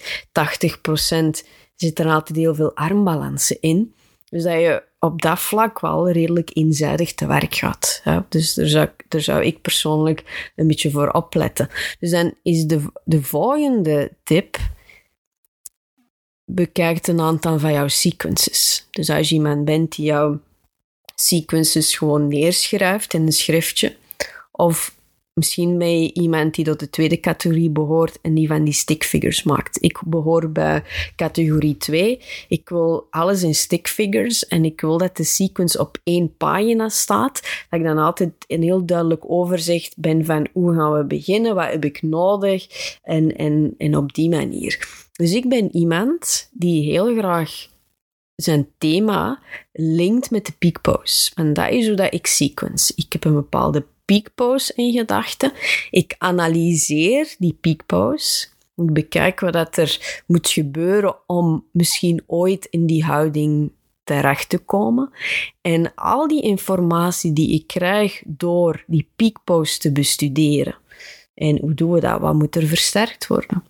zit 1.74 1.98
er 1.98 2.06
altijd 2.06 2.38
heel 2.38 2.54
veel 2.54 2.76
armbalansen 2.76 3.60
in. 3.60 3.94
Dus 4.30 4.42
dat 4.42 4.52
je 4.52 4.82
op 4.98 5.22
dat 5.22 5.40
vlak 5.40 5.80
wel 5.80 6.10
redelijk 6.10 6.50
eenzijdig 6.52 7.14
te 7.14 7.26
werk 7.26 7.54
gaat. 7.54 8.02
Dus 8.28 8.54
daar 8.54 8.66
zou, 8.66 8.88
daar 9.08 9.20
zou 9.20 9.44
ik 9.44 9.60
persoonlijk 9.60 10.52
een 10.56 10.66
beetje 10.66 10.90
voor 10.90 11.08
opletten. 11.08 11.68
Dus 12.00 12.10
dan 12.10 12.34
is 12.42 12.66
de, 12.66 12.82
de 13.04 13.22
volgende 13.22 14.12
tip 14.22 14.56
bekijkt 16.44 17.08
een 17.08 17.20
aantal 17.20 17.58
van 17.58 17.72
jouw 17.72 17.88
sequences. 17.88 18.88
Dus 18.90 19.10
als 19.10 19.28
je 19.28 19.34
iemand 19.34 19.64
bent 19.64 19.96
die 19.96 20.04
jouw 20.04 20.40
sequences 21.14 21.96
gewoon 21.96 22.28
neerschrijft 22.28 23.14
in 23.14 23.22
een 23.22 23.32
schriftje. 23.32 23.96
Of 24.50 24.94
Misschien 25.34 25.80
je 25.80 26.12
iemand 26.12 26.54
die 26.54 26.64
tot 26.64 26.80
de 26.80 26.90
tweede 26.90 27.20
categorie 27.20 27.70
behoort 27.70 28.18
en 28.22 28.34
die 28.34 28.48
van 28.48 28.64
die 28.64 28.72
stickfigures 28.72 29.42
maakt. 29.42 29.82
Ik 29.82 30.00
behoor 30.04 30.50
bij 30.50 30.82
categorie 31.16 31.76
2. 31.76 32.20
Ik 32.48 32.68
wil 32.68 33.06
alles 33.10 33.42
in 33.42 33.54
stickfigures 33.54 34.46
en 34.46 34.64
ik 34.64 34.80
wil 34.80 34.98
dat 34.98 35.16
de 35.16 35.24
sequence 35.24 35.80
op 35.80 35.98
één 36.04 36.36
pagina 36.36 36.88
staat. 36.88 37.66
Dat 37.70 37.80
ik 37.80 37.86
dan 37.86 37.98
altijd 37.98 38.32
een 38.46 38.62
heel 38.62 38.86
duidelijk 38.86 39.30
overzicht 39.30 39.94
ben 39.96 40.24
van 40.24 40.48
hoe 40.52 40.74
gaan 40.74 40.92
we 40.92 41.04
beginnen, 41.04 41.54
wat 41.54 41.70
heb 41.70 41.84
ik 41.84 42.02
nodig 42.02 42.66
en, 43.02 43.36
en, 43.36 43.74
en 43.78 43.96
op 43.96 44.14
die 44.14 44.28
manier. 44.28 44.88
Dus 45.12 45.32
ik 45.32 45.48
ben 45.48 45.76
iemand 45.76 46.48
die 46.52 46.90
heel 46.90 47.16
graag 47.16 47.66
zijn 48.36 48.68
thema 48.78 49.40
linkt 49.72 50.30
met 50.30 50.46
de 50.46 50.52
peakpose. 50.58 51.32
En 51.34 51.52
dat 51.52 51.70
is 51.70 51.86
hoe 51.86 51.96
dat 51.96 52.14
ik 52.14 52.26
sequence. 52.26 52.92
Ik 52.96 53.12
heb 53.12 53.24
een 53.24 53.34
bepaalde 53.34 53.86
peakpose 54.04 54.72
in 54.74 54.92
gedachten. 54.92 55.52
Ik 55.90 56.14
analyseer 56.18 57.34
die 57.38 57.58
peakpose. 57.60 58.46
Ik 58.76 58.92
bekijk 58.92 59.40
wat 59.40 59.52
dat 59.52 59.76
er 59.76 60.22
moet 60.26 60.48
gebeuren 60.48 61.16
om 61.26 61.64
misschien 61.72 62.22
ooit 62.26 62.66
in 62.70 62.86
die 62.86 63.04
houding 63.04 63.72
terecht 64.04 64.48
te 64.48 64.58
komen. 64.58 65.10
En 65.60 65.94
al 65.94 66.28
die 66.28 66.42
informatie 66.42 67.32
die 67.32 67.54
ik 67.54 67.66
krijg 67.66 68.22
door 68.26 68.84
die 68.86 69.08
peakpose 69.16 69.78
te 69.78 69.92
bestuderen. 69.92 70.76
En 71.34 71.60
hoe 71.60 71.74
doen 71.74 71.90
we 71.90 72.00
dat? 72.00 72.20
Wat 72.20 72.34
moet 72.34 72.56
er 72.56 72.66
versterkt 72.66 73.26
worden? 73.26 73.64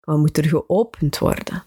Wat 0.00 0.18
moet 0.18 0.38
er 0.38 0.44
geopend 0.44 1.18
worden? 1.18 1.64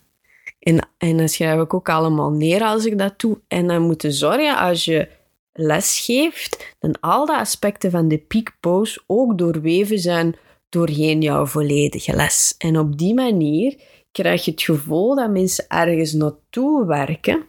En, 0.59 0.89
en 0.97 1.29
schrijf 1.29 1.61
ik 1.61 1.73
ook 1.73 1.89
allemaal 1.89 2.31
neer 2.31 2.61
als 2.61 2.85
ik 2.85 2.97
dat 2.97 3.19
doe. 3.19 3.41
En 3.47 3.67
dan 3.67 3.81
moet 3.81 4.01
je 4.01 4.11
zorgen 4.11 4.57
als 4.57 4.85
je 4.85 5.09
les 5.53 5.99
geeft, 5.99 6.75
dan 6.79 6.99
al 6.99 7.25
de 7.25 7.37
aspecten 7.37 7.91
van 7.91 8.07
de 8.07 8.17
peak 8.17 8.57
pose 8.59 9.03
ook 9.07 9.37
doorweven 9.37 9.99
zijn 9.99 10.35
doorheen 10.69 11.21
jouw 11.21 11.45
volledige 11.45 12.15
les. 12.15 12.55
En 12.57 12.77
op 12.77 12.97
die 12.97 13.13
manier 13.13 13.81
krijg 14.11 14.45
je 14.45 14.51
het 14.51 14.61
gevoel 14.61 15.15
dat 15.15 15.31
mensen 15.31 15.67
ergens 15.67 16.13
naartoe 16.13 16.85
werken. 16.85 17.47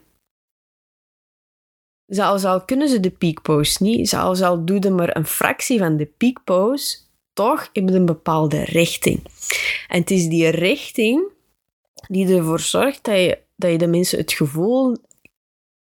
Zelfs 2.07 2.45
al 2.45 2.65
kunnen 2.65 2.89
ze 2.89 3.01
de 3.01 3.11
peak 3.11 3.43
pose 3.43 3.83
niet, 3.83 4.09
zelfs 4.09 4.43
al 4.43 4.65
doen 4.65 4.83
ze 4.83 4.91
maar 4.91 5.17
een 5.17 5.27
fractie 5.27 5.79
van 5.79 5.97
de 5.97 6.07
peak 6.07 6.45
pose, 6.45 6.99
toch 7.33 7.69
hebben 7.73 7.95
een 7.95 8.07
bepaalde 8.07 8.65
richting. 8.65 9.23
En 9.89 10.01
het 10.01 10.11
is 10.11 10.29
die 10.29 10.49
richting 10.49 11.33
die 12.11 12.37
ervoor 12.37 12.61
zorgt 12.61 13.05
dat 13.05 13.15
je, 13.15 13.39
dat 13.57 13.71
je 13.71 13.79
de 13.79 13.87
mensen 13.87 14.19
het 14.19 14.33
gevoel 14.33 14.97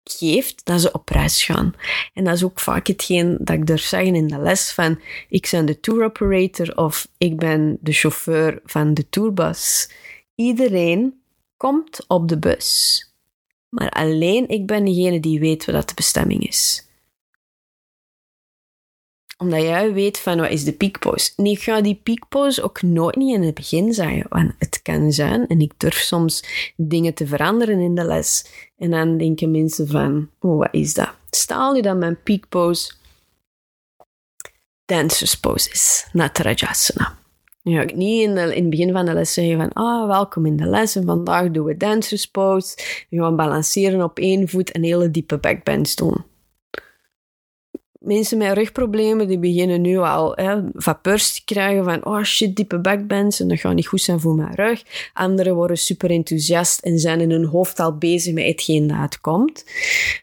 geeft 0.03 0.65
dat 0.65 0.81
ze 0.81 0.91
op 0.91 1.09
reis 1.09 1.43
gaan. 1.43 1.73
En 2.13 2.23
dat 2.23 2.35
is 2.35 2.43
ook 2.43 2.59
vaak 2.59 2.87
hetgeen 2.87 3.37
dat 3.39 3.55
ik 3.55 3.67
durf 3.67 3.81
zeggen 3.81 4.15
in 4.15 4.27
de 4.27 4.37
les 4.37 4.71
van 4.71 4.99
ik 5.29 5.47
ben 5.51 5.65
de 5.65 5.79
tour 5.79 6.03
operator 6.03 6.77
of 6.77 7.07
ik 7.17 7.37
ben 7.37 7.77
de 7.81 7.93
chauffeur 7.93 8.61
van 8.65 8.93
de 8.93 9.09
tourbus. 9.09 9.91
Iedereen 10.35 11.21
komt 11.57 12.05
op 12.07 12.27
de 12.27 12.39
bus. 12.39 13.03
Maar 13.69 13.89
alleen 13.89 14.49
ik 14.49 14.67
ben 14.67 14.85
degene 14.85 15.19
die 15.19 15.39
weet 15.39 15.65
wat 15.65 15.87
de 15.87 15.93
bestemming 15.93 16.47
is 16.47 16.88
omdat 19.39 19.61
jij 19.61 19.93
weet 19.93 20.19
van 20.19 20.39
wat 20.39 20.49
is 20.49 20.63
de 20.63 20.73
peakpose. 20.73 21.31
En 21.35 21.45
ik 21.45 21.59
ga 21.59 21.81
die 21.81 21.99
peakpose 22.03 22.63
ook 22.63 22.81
nooit 22.81 23.15
niet 23.15 23.35
in 23.35 23.43
het 23.43 23.53
begin 23.53 23.93
zeggen. 23.93 24.25
Want 24.29 24.53
het 24.57 24.81
kan 24.81 25.11
zijn, 25.11 25.47
en 25.47 25.61
ik 25.61 25.73
durf 25.77 25.97
soms 25.97 26.43
dingen 26.75 27.13
te 27.13 27.27
veranderen 27.27 27.79
in 27.79 27.95
de 27.95 28.03
les. 28.03 28.45
En 28.77 28.91
dan 28.91 29.17
denken 29.17 29.51
mensen 29.51 29.87
van, 29.87 30.29
oh, 30.39 30.57
wat 30.57 30.69
is 30.71 30.93
dat? 30.93 31.09
Stel 31.29 31.73
nu 31.73 31.81
dat 31.81 31.97
mijn 31.97 32.23
peakpose 32.23 32.91
dancers 34.85 35.35
pose 35.35 35.69
is, 35.69 36.07
Natarajasana. 36.11 37.17
Nu 37.63 37.75
ga 37.75 37.81
ik 37.81 37.95
niet 37.95 38.21
in, 38.21 38.37
in 38.37 38.61
het 38.61 38.69
begin 38.69 38.91
van 38.91 39.05
de 39.05 39.13
les 39.13 39.33
zeggen 39.33 39.57
van, 39.57 39.73
ah, 39.73 40.07
welkom 40.07 40.45
in 40.45 40.57
de 40.57 40.65
les 40.65 40.95
en 40.95 41.05
vandaag 41.05 41.51
doen 41.51 41.65
we 41.65 41.77
dancers 41.77 42.25
pose. 42.25 42.77
Gaan 43.09 43.35
balanceren 43.35 44.03
op 44.03 44.19
één 44.19 44.49
voet 44.49 44.71
en 44.71 44.83
hele 44.83 45.11
diepe 45.11 45.37
backbends 45.37 45.95
doen 45.95 46.28
mensen 47.99 48.37
met 48.37 48.53
rugproblemen 48.53 49.27
die 49.27 49.39
beginnen 49.39 49.81
nu 49.81 49.97
al 49.97 50.35
hè, 50.35 50.61
vapeurs 50.73 51.33
te 51.33 51.43
krijgen 51.43 51.83
van 51.83 52.05
oh 52.05 52.23
shit, 52.23 52.55
diepe 52.55 52.79
backbends 52.79 53.39
en 53.39 53.47
dat 53.47 53.59
gaat 53.59 53.73
niet 53.73 53.87
goed 53.87 54.01
zijn 54.01 54.19
voor 54.19 54.35
mijn 54.35 54.55
rug. 54.55 54.83
Anderen 55.13 55.55
worden 55.55 55.77
super 55.77 56.09
enthousiast 56.09 56.79
en 56.79 56.99
zijn 56.99 57.21
in 57.21 57.31
hun 57.31 57.45
hoofd 57.45 57.79
al 57.79 57.97
bezig 57.97 58.33
met 58.33 58.45
hetgeen 58.45 58.87
dat 58.87 58.97
het 58.97 59.21
komt. 59.21 59.65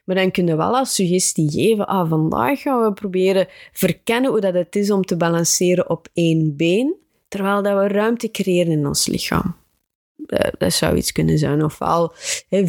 Maar 0.04 0.16
dan 0.16 0.30
kunnen 0.30 0.56
we 0.56 0.62
wel 0.62 0.76
als 0.76 0.95
suggestie 0.95 1.50
geven, 1.50 1.87
ah, 1.87 2.09
vandaag 2.09 2.61
gaan 2.61 2.83
we 2.83 2.92
proberen 2.92 3.49
verkennen 3.73 4.30
hoe 4.30 4.40
dat 4.40 4.54
het 4.54 4.76
is 4.76 4.90
om 4.90 5.04
te 5.04 5.16
balanceren 5.16 5.90
op 5.90 6.09
één 6.12 6.56
been, 6.56 6.95
terwijl 7.28 7.62
dat 7.62 7.78
we 7.78 7.88
ruimte 7.88 8.30
creëren 8.30 8.73
in 8.73 8.87
ons 8.87 9.06
lichaam. 9.06 9.56
Dat, 10.16 10.54
dat 10.59 10.73
zou 10.73 10.97
iets 10.97 11.12
kunnen 11.12 11.38
zijn. 11.38 11.64
Ofwel 11.64 12.12
hè, 12.49 12.64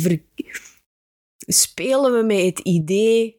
spelen 1.47 2.13
we 2.13 2.23
met 2.23 2.45
het 2.45 2.59
idee 2.59 3.36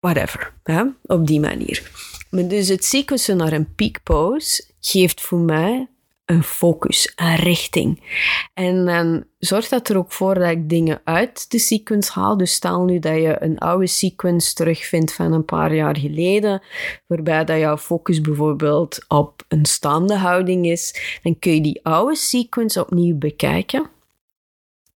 whatever. 0.00 0.52
Hè? 0.62 0.82
Op 1.02 1.26
die 1.26 1.40
manier. 1.40 1.90
Maar 2.30 2.48
dus 2.48 2.68
het 2.68 2.84
sequencen 2.84 3.36
naar 3.36 3.52
een 3.52 3.74
peak 3.74 4.02
pose 4.02 4.64
geeft 4.80 5.20
voor 5.20 5.38
mij 5.38 5.88
een 6.28 6.42
focus, 6.42 7.12
een 7.16 7.36
richting. 7.36 8.02
En 8.54 8.84
dan 8.84 9.24
zorgt 9.38 9.70
dat 9.70 9.88
er 9.88 9.96
ook 9.96 10.12
voor 10.12 10.34
dat 10.34 10.50
ik 10.50 10.68
dingen 10.68 11.00
uit 11.04 11.50
de 11.50 11.58
sequence 11.58 12.12
haal. 12.12 12.36
Dus 12.36 12.52
stel 12.52 12.84
nu 12.84 12.98
dat 12.98 13.14
je 13.14 13.36
een 13.38 13.58
oude 13.58 13.86
sequence 13.86 14.54
terugvindt 14.54 15.12
van 15.12 15.32
een 15.32 15.44
paar 15.44 15.74
jaar 15.74 15.96
geleden, 15.96 16.62
waarbij 17.06 17.44
dat 17.44 17.58
jouw 17.58 17.78
focus 17.78 18.20
bijvoorbeeld 18.20 19.04
op 19.08 19.42
een 19.48 19.64
staande 19.64 20.16
houding 20.16 20.66
is, 20.66 21.18
dan 21.22 21.38
kun 21.38 21.54
je 21.54 21.60
die 21.60 21.80
oude 21.82 22.16
sequence 22.16 22.80
opnieuw 22.80 23.18
bekijken 23.18 23.90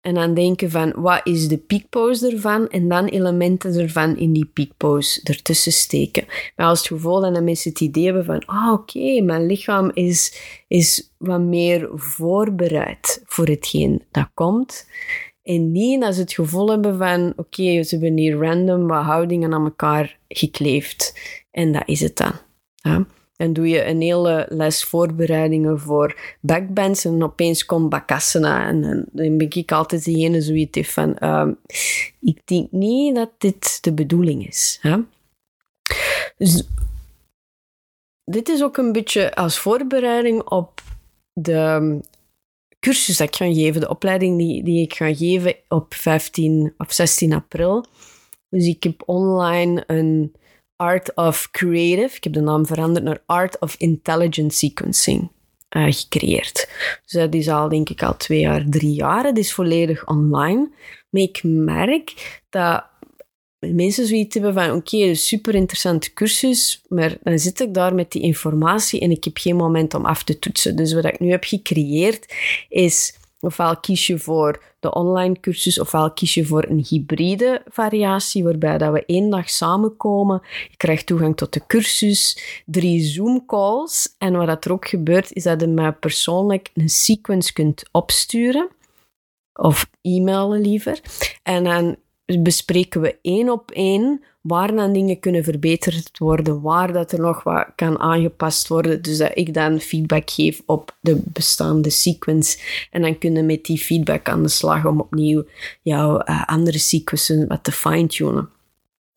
en 0.01 0.15
dan 0.15 0.35
denken 0.35 0.71
van, 0.71 0.93
wat 0.97 1.21
is 1.25 1.49
de 1.49 1.59
peakpose 1.59 2.31
ervan? 2.31 2.69
En 2.69 2.89
dan 2.89 3.05
elementen 3.05 3.75
ervan 3.75 4.17
in 4.17 4.33
die 4.33 4.45
peakpose 4.45 5.21
ertussen 5.25 5.73
steken. 5.73 6.25
Maar 6.57 6.67
als 6.67 6.79
het 6.79 6.89
gevoel 6.89 7.21
dat 7.21 7.43
mensen 7.43 7.71
het 7.71 7.81
idee 7.81 8.05
hebben 8.05 8.25
van, 8.25 8.45
ah 8.47 8.73
oké, 8.73 9.21
mijn 9.21 9.47
lichaam 9.47 9.91
is, 9.95 10.41
is 10.69 11.13
wat 11.19 11.41
meer 11.41 11.91
voorbereid 11.95 13.23
voor 13.25 13.47
hetgeen 13.47 14.03
dat 14.11 14.29
komt. 14.35 14.89
En 15.43 15.73
niet 15.73 16.03
als 16.03 16.15
ze 16.15 16.21
het 16.21 16.33
gevoel 16.33 16.71
hebben 16.71 16.99
van, 16.99 17.33
oké, 17.37 17.83
ze 17.83 17.97
hebben 17.97 18.17
hier 18.17 18.37
random 18.37 18.87
wat 18.87 19.05
houdingen 19.05 19.55
aan 19.55 19.65
elkaar 19.65 20.19
gekleefd. 20.29 21.19
En 21.51 21.73
dat 21.73 21.83
is 21.87 22.01
het 22.01 22.17
dan. 22.17 22.33
Ja? 22.75 23.07
En 23.41 23.53
doe 23.53 23.69
je 23.69 23.85
een 23.85 24.01
hele 24.01 24.47
les 24.49 24.85
voorbereidingen 24.85 25.81
voor 25.81 26.37
backbands 26.41 27.05
en 27.05 27.23
opeens 27.23 27.65
komt 27.65 27.89
Bakasana. 27.89 28.67
En, 28.67 29.07
dan 29.13 29.37
ben 29.37 29.51
ik 29.51 29.73
altijd 29.73 30.05
degene 30.05 30.41
zoiets 30.41 30.77
heeft 30.77 30.93
van, 30.93 31.17
uh, 31.21 31.49
ik 32.21 32.41
denk 32.45 32.71
niet 32.71 33.15
dat 33.15 33.31
dit 33.39 33.79
de 33.81 33.93
bedoeling 33.93 34.47
is. 34.47 34.79
Hè? 34.81 34.97
Dus 36.37 36.63
dit 38.25 38.49
is 38.49 38.63
ook 38.63 38.77
een 38.77 38.93
beetje 38.93 39.35
als 39.35 39.59
voorbereiding 39.59 40.43
op 40.43 40.83
de 41.33 41.99
cursus 42.81 43.17
dat 43.17 43.29
ik 43.29 43.37
ga 43.37 43.53
geven, 43.53 43.81
de 43.81 43.89
opleiding 43.89 44.39
die, 44.39 44.63
die 44.63 44.83
ik 44.83 44.95
ga 44.95 45.15
geven 45.15 45.57
op 45.69 45.95
15 45.95 46.75
of 46.79 46.93
16 46.93 47.33
april. 47.33 47.85
Dus 48.49 48.67
ik 48.67 48.83
heb 48.83 49.03
online 49.07 49.85
een 49.87 50.33
Art 50.81 51.15
of 51.15 51.49
Creative, 51.51 52.17
ik 52.17 52.25
heb 52.25 52.33
de 52.33 52.41
naam 52.41 52.67
veranderd 52.67 53.05
naar 53.05 53.23
Art 53.27 53.59
of 53.59 53.75
Intelligent 53.79 54.55
Sequencing 54.55 55.31
uh, 55.77 55.87
gecreëerd. 55.89 56.69
Dus 57.05 57.13
dat 57.13 57.35
is 57.35 57.49
al, 57.49 57.69
denk 57.69 57.89
ik, 57.89 58.03
al 58.03 58.17
twee 58.17 58.41
jaar, 58.41 58.65
drie 58.69 58.93
jaar. 58.93 59.25
Het 59.25 59.39
is 59.39 59.53
volledig 59.53 60.07
online. 60.07 60.71
Maar 61.11 61.23
ik 61.23 61.41
merk 61.43 62.41
dat 62.51 62.85
mensen 63.59 64.07
zoiets 64.07 64.35
hebben 64.35 64.55
van, 64.55 64.71
oké, 64.71 65.15
super 65.15 65.55
interessante 65.55 66.13
cursus, 66.13 66.83
maar 66.89 67.17
dan 67.23 67.39
zit 67.39 67.61
ik 67.61 67.75
daar 67.75 67.95
met 67.95 68.13
die 68.13 68.23
informatie 68.23 69.01
en 69.01 69.11
ik 69.11 69.25
heb 69.25 69.39
geen 69.39 69.57
moment 69.57 69.95
om 69.95 70.05
af 70.05 70.25
te 70.25 70.39
toetsen. 70.39 70.77
Dus 70.77 70.93
wat 70.93 71.05
ik 71.05 71.21
nu 71.21 71.31
heb 71.31 71.45
gecreëerd 71.45 72.35
is 72.69 73.19
Ofwel 73.41 73.77
kies 73.77 74.07
je 74.07 74.19
voor 74.19 74.63
de 74.81 74.95
online 74.95 75.41
cursus, 75.41 75.81
ofwel 75.81 76.13
kies 76.13 76.35
je 76.35 76.45
voor 76.47 76.65
een 76.65 76.87
hybride 76.89 77.63
variatie, 77.67 78.45
waarbij 78.45 78.79
dat 78.79 78.93
we 78.93 79.05
één 79.07 79.31
dag 79.31 79.51
samenkomen. 79.51 80.43
Je 80.71 80.77
krijgt 80.77 81.07
toegang 81.07 81.37
tot 81.37 81.53
de 81.53 81.67
cursus, 81.67 82.39
drie 82.67 83.03
Zoom-calls. 83.03 84.15
En 84.19 84.37
wat 84.37 84.65
er 84.65 84.73
ook 84.73 84.89
gebeurt, 84.89 85.33
is 85.33 85.43
dat 85.43 85.61
je 85.61 85.67
mij 85.67 85.93
persoonlijk 85.93 86.71
een 86.75 86.89
sequence 86.89 87.53
kunt 87.53 87.83
opsturen. 87.93 88.69
Of 89.53 89.91
e-mailen 90.03 90.61
liever. 90.61 91.01
En 91.43 91.65
dan 91.65 91.97
bespreken 92.39 93.01
we 93.01 93.19
één 93.23 93.51
op 93.51 93.71
één 93.71 94.25
waar 94.41 94.75
dan 94.75 94.93
dingen 94.93 95.21
kunnen 95.21 95.45
verbeterd 95.45 96.19
worden, 96.19 96.61
waar 96.61 96.93
dat 96.93 97.13
er 97.13 97.21
nog 97.21 97.43
wat 97.43 97.67
kan 97.75 97.99
aangepast 97.99 98.69
worden. 98.69 99.03
Dus 99.03 99.19
dat 99.19 99.31
ik 99.35 99.55
dan 99.55 99.81
feedback 99.81 100.31
geef 100.31 100.63
op 100.67 100.97
de 101.01 101.21
bestaande 101.25 101.91
sequence. 101.91 102.59
En 102.91 103.03
dan 103.03 103.19
kunnen 103.19 103.47
met 103.47 103.65
die 103.65 103.79
feedback 103.79 104.29
aan 104.29 104.43
de 104.43 104.49
slag 104.49 104.87
om 104.87 105.01
opnieuw 105.01 105.45
jouw 105.83 106.23
uh, 106.25 106.45
andere 106.47 106.79
sequences 106.79 107.47
wat 107.49 107.65
te 107.65 107.73
fine-tunen. 107.73 108.49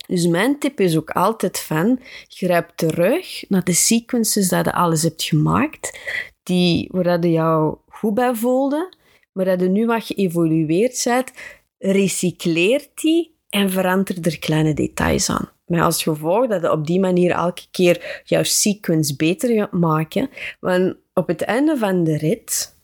Dus 0.07 0.27
mijn 0.27 0.59
tip 0.59 0.79
is 0.79 0.97
ook 0.97 1.09
altijd 1.09 1.59
van, 1.59 1.99
grijp 2.27 2.71
terug 2.75 3.49
naar 3.49 3.63
de 3.63 3.73
sequences 3.73 4.49
dat 4.49 4.65
je 4.65 4.73
alles 4.73 5.03
hebt 5.03 5.23
gemaakt, 5.23 5.99
die, 6.43 6.89
waar 6.91 7.21
je 7.21 7.31
jou 7.31 7.77
goed 7.89 8.13
bij 8.13 8.35
voelde, 8.35 8.93
maar 9.31 9.45
dat 9.45 9.59
je 9.59 9.69
nu 9.69 9.85
wat 9.85 10.05
geëvolueerd 10.05 11.01
bent, 11.03 11.31
recycleert 11.77 12.89
die 13.01 13.32
en 13.53 13.69
verander 13.69 14.17
er 14.21 14.39
kleine 14.39 14.73
details 14.73 15.29
aan. 15.29 15.49
Met 15.65 15.81
als 15.81 16.03
gevolg 16.03 16.47
dat 16.47 16.61
je 16.61 16.71
op 16.71 16.87
die 16.87 16.99
manier 16.99 17.31
elke 17.31 17.61
keer 17.71 18.21
jouw 18.23 18.43
sequence 18.43 19.15
beter 19.15 19.55
gaat 19.55 19.71
maken. 19.71 20.29
Want 20.59 20.95
op 21.13 21.27
het 21.27 21.41
einde 21.41 21.77
van 21.77 22.03
de 22.03 22.17
rit 22.17 22.75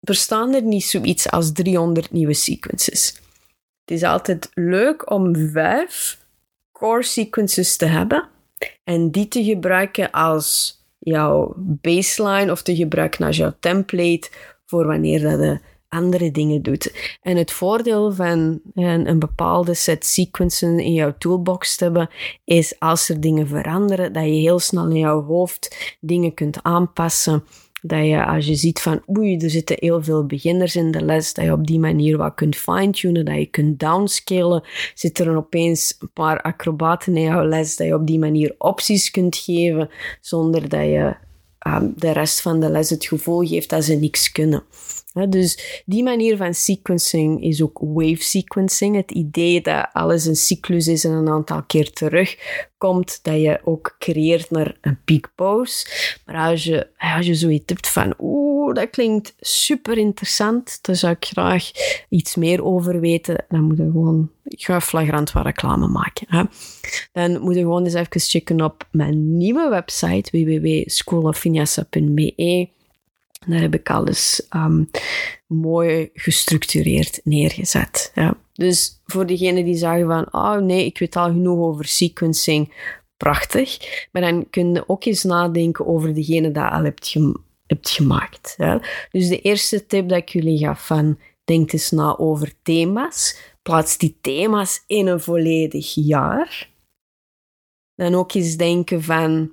bestaan 0.00 0.54
er 0.54 0.62
niet 0.62 0.84
zoiets 0.84 1.30
als 1.30 1.52
300 1.52 2.12
nieuwe 2.12 2.34
sequences. 2.34 3.20
Het 3.80 3.96
is 3.96 4.02
altijd 4.02 4.50
leuk 4.54 5.10
om 5.10 5.36
vijf 5.36 6.18
core 6.72 7.02
sequences 7.02 7.76
te 7.76 7.86
hebben 7.86 8.28
en 8.84 9.10
die 9.10 9.28
te 9.28 9.44
gebruiken 9.44 10.10
als 10.10 10.78
jouw 10.98 11.54
baseline 11.56 12.52
of 12.52 12.62
te 12.62 12.76
gebruiken 12.76 13.26
als 13.26 13.36
jouw 13.36 13.54
template 13.60 14.30
voor 14.66 14.86
wanneer 14.86 15.20
dat 15.20 15.40
je 15.40 15.60
andere 15.92 16.30
dingen 16.30 16.62
doet. 16.62 17.16
En 17.22 17.36
het 17.36 17.52
voordeel 17.52 18.12
van 18.12 18.60
een, 18.74 19.08
een, 19.08 19.18
bepaalde 19.18 19.74
set 19.74 20.06
sequences 20.06 20.84
in 20.84 20.92
jouw 20.92 21.14
toolbox 21.18 21.76
te 21.76 21.84
hebben, 21.84 22.10
is 22.44 22.78
als 22.78 23.08
er 23.08 23.20
dingen 23.20 23.46
veranderen, 23.46 24.12
dat 24.12 24.24
je 24.24 24.30
heel 24.30 24.58
snel 24.58 24.88
in 24.88 24.98
jouw 24.98 25.22
hoofd 25.22 25.96
dingen 26.00 26.34
kunt 26.34 26.62
aanpassen. 26.62 27.44
Dat 27.82 28.06
je 28.06 28.26
als 28.26 28.46
je 28.46 28.54
ziet 28.54 28.80
van 28.80 29.02
oei, 29.16 29.36
er 29.36 29.50
zitten 29.50 29.76
heel 29.78 30.02
veel 30.02 30.26
beginners 30.26 30.76
in 30.76 30.90
de 30.90 31.00
les, 31.00 31.34
dat 31.34 31.44
je 31.44 31.52
op 31.52 31.66
die 31.66 31.78
manier 31.78 32.16
wat 32.16 32.34
kunt 32.34 32.56
fine-tunen, 32.56 33.24
dat 33.24 33.36
je 33.36 33.46
kunt 33.46 33.80
downscalen. 33.80 34.62
Zitten 34.94 35.26
er 35.26 35.36
opeens 35.36 35.96
een 35.98 36.12
paar 36.12 36.40
acrobaten 36.42 37.16
in 37.16 37.22
jouw 37.22 37.44
les, 37.44 37.76
dat 37.76 37.86
je 37.86 37.94
op 37.94 38.06
die 38.06 38.18
manier 38.18 38.54
opties 38.58 39.10
kunt 39.10 39.36
geven, 39.36 39.88
zonder 40.20 40.68
dat 40.68 40.80
je 40.80 41.14
um, 41.66 41.92
de 41.96 42.12
rest 42.12 42.40
van 42.40 42.60
de 42.60 42.70
les 42.70 42.90
het 42.90 43.04
gevoel 43.04 43.46
geeft 43.46 43.70
dat 43.70 43.84
ze 43.84 43.94
niks 43.94 44.32
kunnen 44.32 44.64
dus 45.12 45.82
die 45.86 46.02
manier 46.02 46.36
van 46.36 46.54
sequencing 46.54 47.42
is 47.42 47.62
ook 47.62 47.78
wave 47.80 48.22
sequencing. 48.22 48.96
Het 48.96 49.10
idee 49.10 49.60
dat 49.60 49.88
alles 49.92 50.24
een 50.24 50.36
cyclus 50.36 50.88
is 50.88 51.04
en 51.04 51.10
een 51.10 51.28
aantal 51.28 51.62
keer 51.62 51.92
terugkomt, 51.92 53.18
dat 53.22 53.40
je 53.40 53.60
ook 53.64 53.96
creëert 53.98 54.50
naar 54.50 54.76
een 54.80 54.98
pose. 55.34 55.86
Maar 56.26 56.50
als 56.50 56.64
je, 56.64 56.86
als 56.98 57.26
je 57.26 57.34
zoiets 57.34 57.64
hebt 57.66 57.88
van, 57.88 58.14
oeh, 58.18 58.74
dat 58.74 58.90
klinkt 58.90 59.34
super 59.40 59.98
interessant, 59.98 60.78
daar 60.82 60.96
zou 60.96 61.12
ik 61.12 61.24
graag 61.24 61.70
iets 62.08 62.36
meer 62.36 62.64
over 62.64 63.00
weten, 63.00 63.44
dan 63.48 63.62
moet 63.62 63.76
je 63.76 63.82
gewoon, 63.82 64.30
ik 64.44 64.64
ga 64.64 64.80
flagrant 64.80 65.32
wat 65.32 65.44
reclame 65.44 65.88
maken. 65.88 66.26
Hè. 66.28 66.42
Dan 67.12 67.40
moet 67.40 67.54
je 67.54 67.60
gewoon 67.60 67.84
eens 67.84 67.94
even 67.94 68.20
checken 68.20 68.60
op 68.60 68.88
mijn 68.90 69.36
nieuwe 69.36 69.68
website, 69.68 70.30
www.schoolofvinyasa.be 70.30 72.68
daar 73.46 73.60
heb 73.60 73.74
ik 73.74 73.90
alles 73.90 74.46
um, 74.56 74.90
mooi 75.46 76.10
gestructureerd 76.14 77.20
neergezet. 77.24 78.12
Ja. 78.14 78.36
Dus 78.52 79.00
voor 79.04 79.26
degenen 79.26 79.64
die 79.64 79.76
zeggen 79.76 80.06
van, 80.06 80.28
oh 80.30 80.56
nee, 80.56 80.84
ik 80.84 80.98
weet 80.98 81.16
al 81.16 81.26
genoeg 81.26 81.58
over 81.58 81.84
sequencing, 81.84 82.72
prachtig. 83.16 83.78
Maar 84.12 84.22
dan 84.22 84.50
kun 84.50 84.74
je 84.74 84.88
ook 84.88 85.04
eens 85.04 85.22
nadenken 85.22 85.86
over 85.86 86.14
degene 86.14 86.50
dat 86.50 86.70
al 86.70 86.84
hebt, 86.84 87.16
hebt 87.66 87.90
gemaakt. 87.90 88.56
Dus 89.10 89.28
de 89.28 89.40
eerste 89.40 89.86
tip 89.86 90.08
dat 90.08 90.18
ik 90.18 90.28
jullie 90.28 90.58
gaf 90.58 90.86
van, 90.86 91.18
denk 91.44 91.72
eens 91.72 91.90
na 91.90 92.18
over 92.18 92.52
thema's. 92.62 93.38
Plaats 93.62 93.98
die 93.98 94.18
thema's 94.20 94.84
in 94.86 95.06
een 95.06 95.20
volledig 95.20 95.94
jaar. 95.94 96.70
Dan 97.94 98.14
ook 98.14 98.32
eens 98.32 98.56
denken 98.56 99.02
van, 99.02 99.52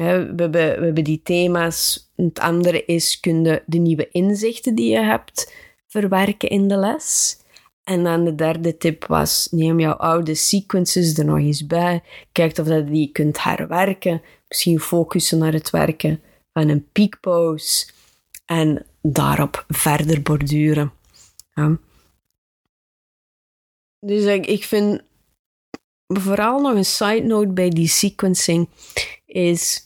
we, 0.00 0.58
hebben, 0.58 1.04
die 1.04 1.20
thema's. 1.22 2.10
Het 2.16 2.38
andere 2.38 2.84
is, 2.84 3.20
kun 3.20 3.44
je 3.44 3.62
de 3.66 3.78
nieuwe 3.78 4.08
inzichten 4.10 4.74
die 4.74 4.90
je 4.90 5.00
hebt 5.00 5.54
verwerken 5.86 6.48
in 6.48 6.68
de 6.68 6.76
les. 6.76 7.38
En 7.84 8.04
dan 8.04 8.24
de 8.24 8.34
derde 8.34 8.76
tip 8.76 9.06
was, 9.06 9.48
neem 9.50 9.80
jouw 9.80 9.92
oude 9.92 10.34
sequences 10.34 11.18
er 11.18 11.24
nog 11.24 11.38
eens 11.38 11.66
bij. 11.66 12.02
Kijk 12.32 12.58
of 12.58 12.66
je 12.66 12.84
die 12.84 13.12
kunt 13.12 13.42
herwerken. 13.42 14.22
Misschien 14.48 14.80
focussen 14.80 15.38
naar 15.38 15.52
het 15.52 15.70
werken 15.70 16.22
van 16.52 16.68
een 16.68 16.88
peak 16.92 17.20
pose. 17.20 17.88
En 18.46 18.86
daarop 19.02 19.64
verder 19.68 20.22
borduren. 20.22 20.92
Ja. 21.54 21.78
Dus 23.98 24.24
ik, 24.24 24.46
ik 24.46 24.64
vind 24.64 25.02
vooral 26.06 26.60
nog 26.60 26.74
een 26.74 26.84
side 26.84 27.22
note 27.22 27.52
bij 27.52 27.68
die 27.68 27.88
sequencing 27.88 28.68
is 29.26 29.82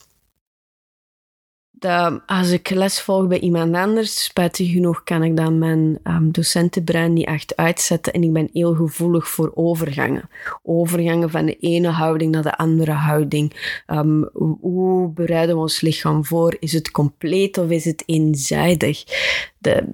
dat 1.85 2.21
als 2.27 2.51
ik 2.51 2.71
les 2.71 3.01
volg 3.01 3.27
bij 3.27 3.39
iemand 3.39 3.75
anders, 3.75 4.25
spijtig 4.25 4.71
genoeg 4.71 5.03
kan 5.03 5.23
ik 5.23 5.37
dan 5.37 5.59
mijn 5.59 5.99
um, 6.05 6.33
docentenbrein 6.33 7.13
niet 7.13 7.27
echt 7.27 7.57
uitzetten 7.57 8.13
en 8.13 8.23
ik 8.23 8.33
ben 8.33 8.49
heel 8.53 8.75
gevoelig 8.75 9.29
voor 9.29 9.53
overgangen. 9.55 10.29
Overgangen 10.63 11.31
van 11.31 11.47
de 11.47 11.57
ene 11.57 11.89
houding 11.89 12.33
naar 12.33 12.43
de 12.43 12.57
andere 12.57 12.93
houding. 12.93 13.73
Um, 13.87 14.29
hoe 14.61 15.09
bereiden 15.09 15.55
we 15.55 15.61
ons 15.61 15.81
lichaam 15.81 16.25
voor? 16.25 16.57
Is 16.59 16.73
het 16.73 16.91
compleet 16.91 17.59
of 17.59 17.71
is 17.71 17.85
het 17.85 18.03
eenzijdig? 18.07 19.05
De, 19.59 19.85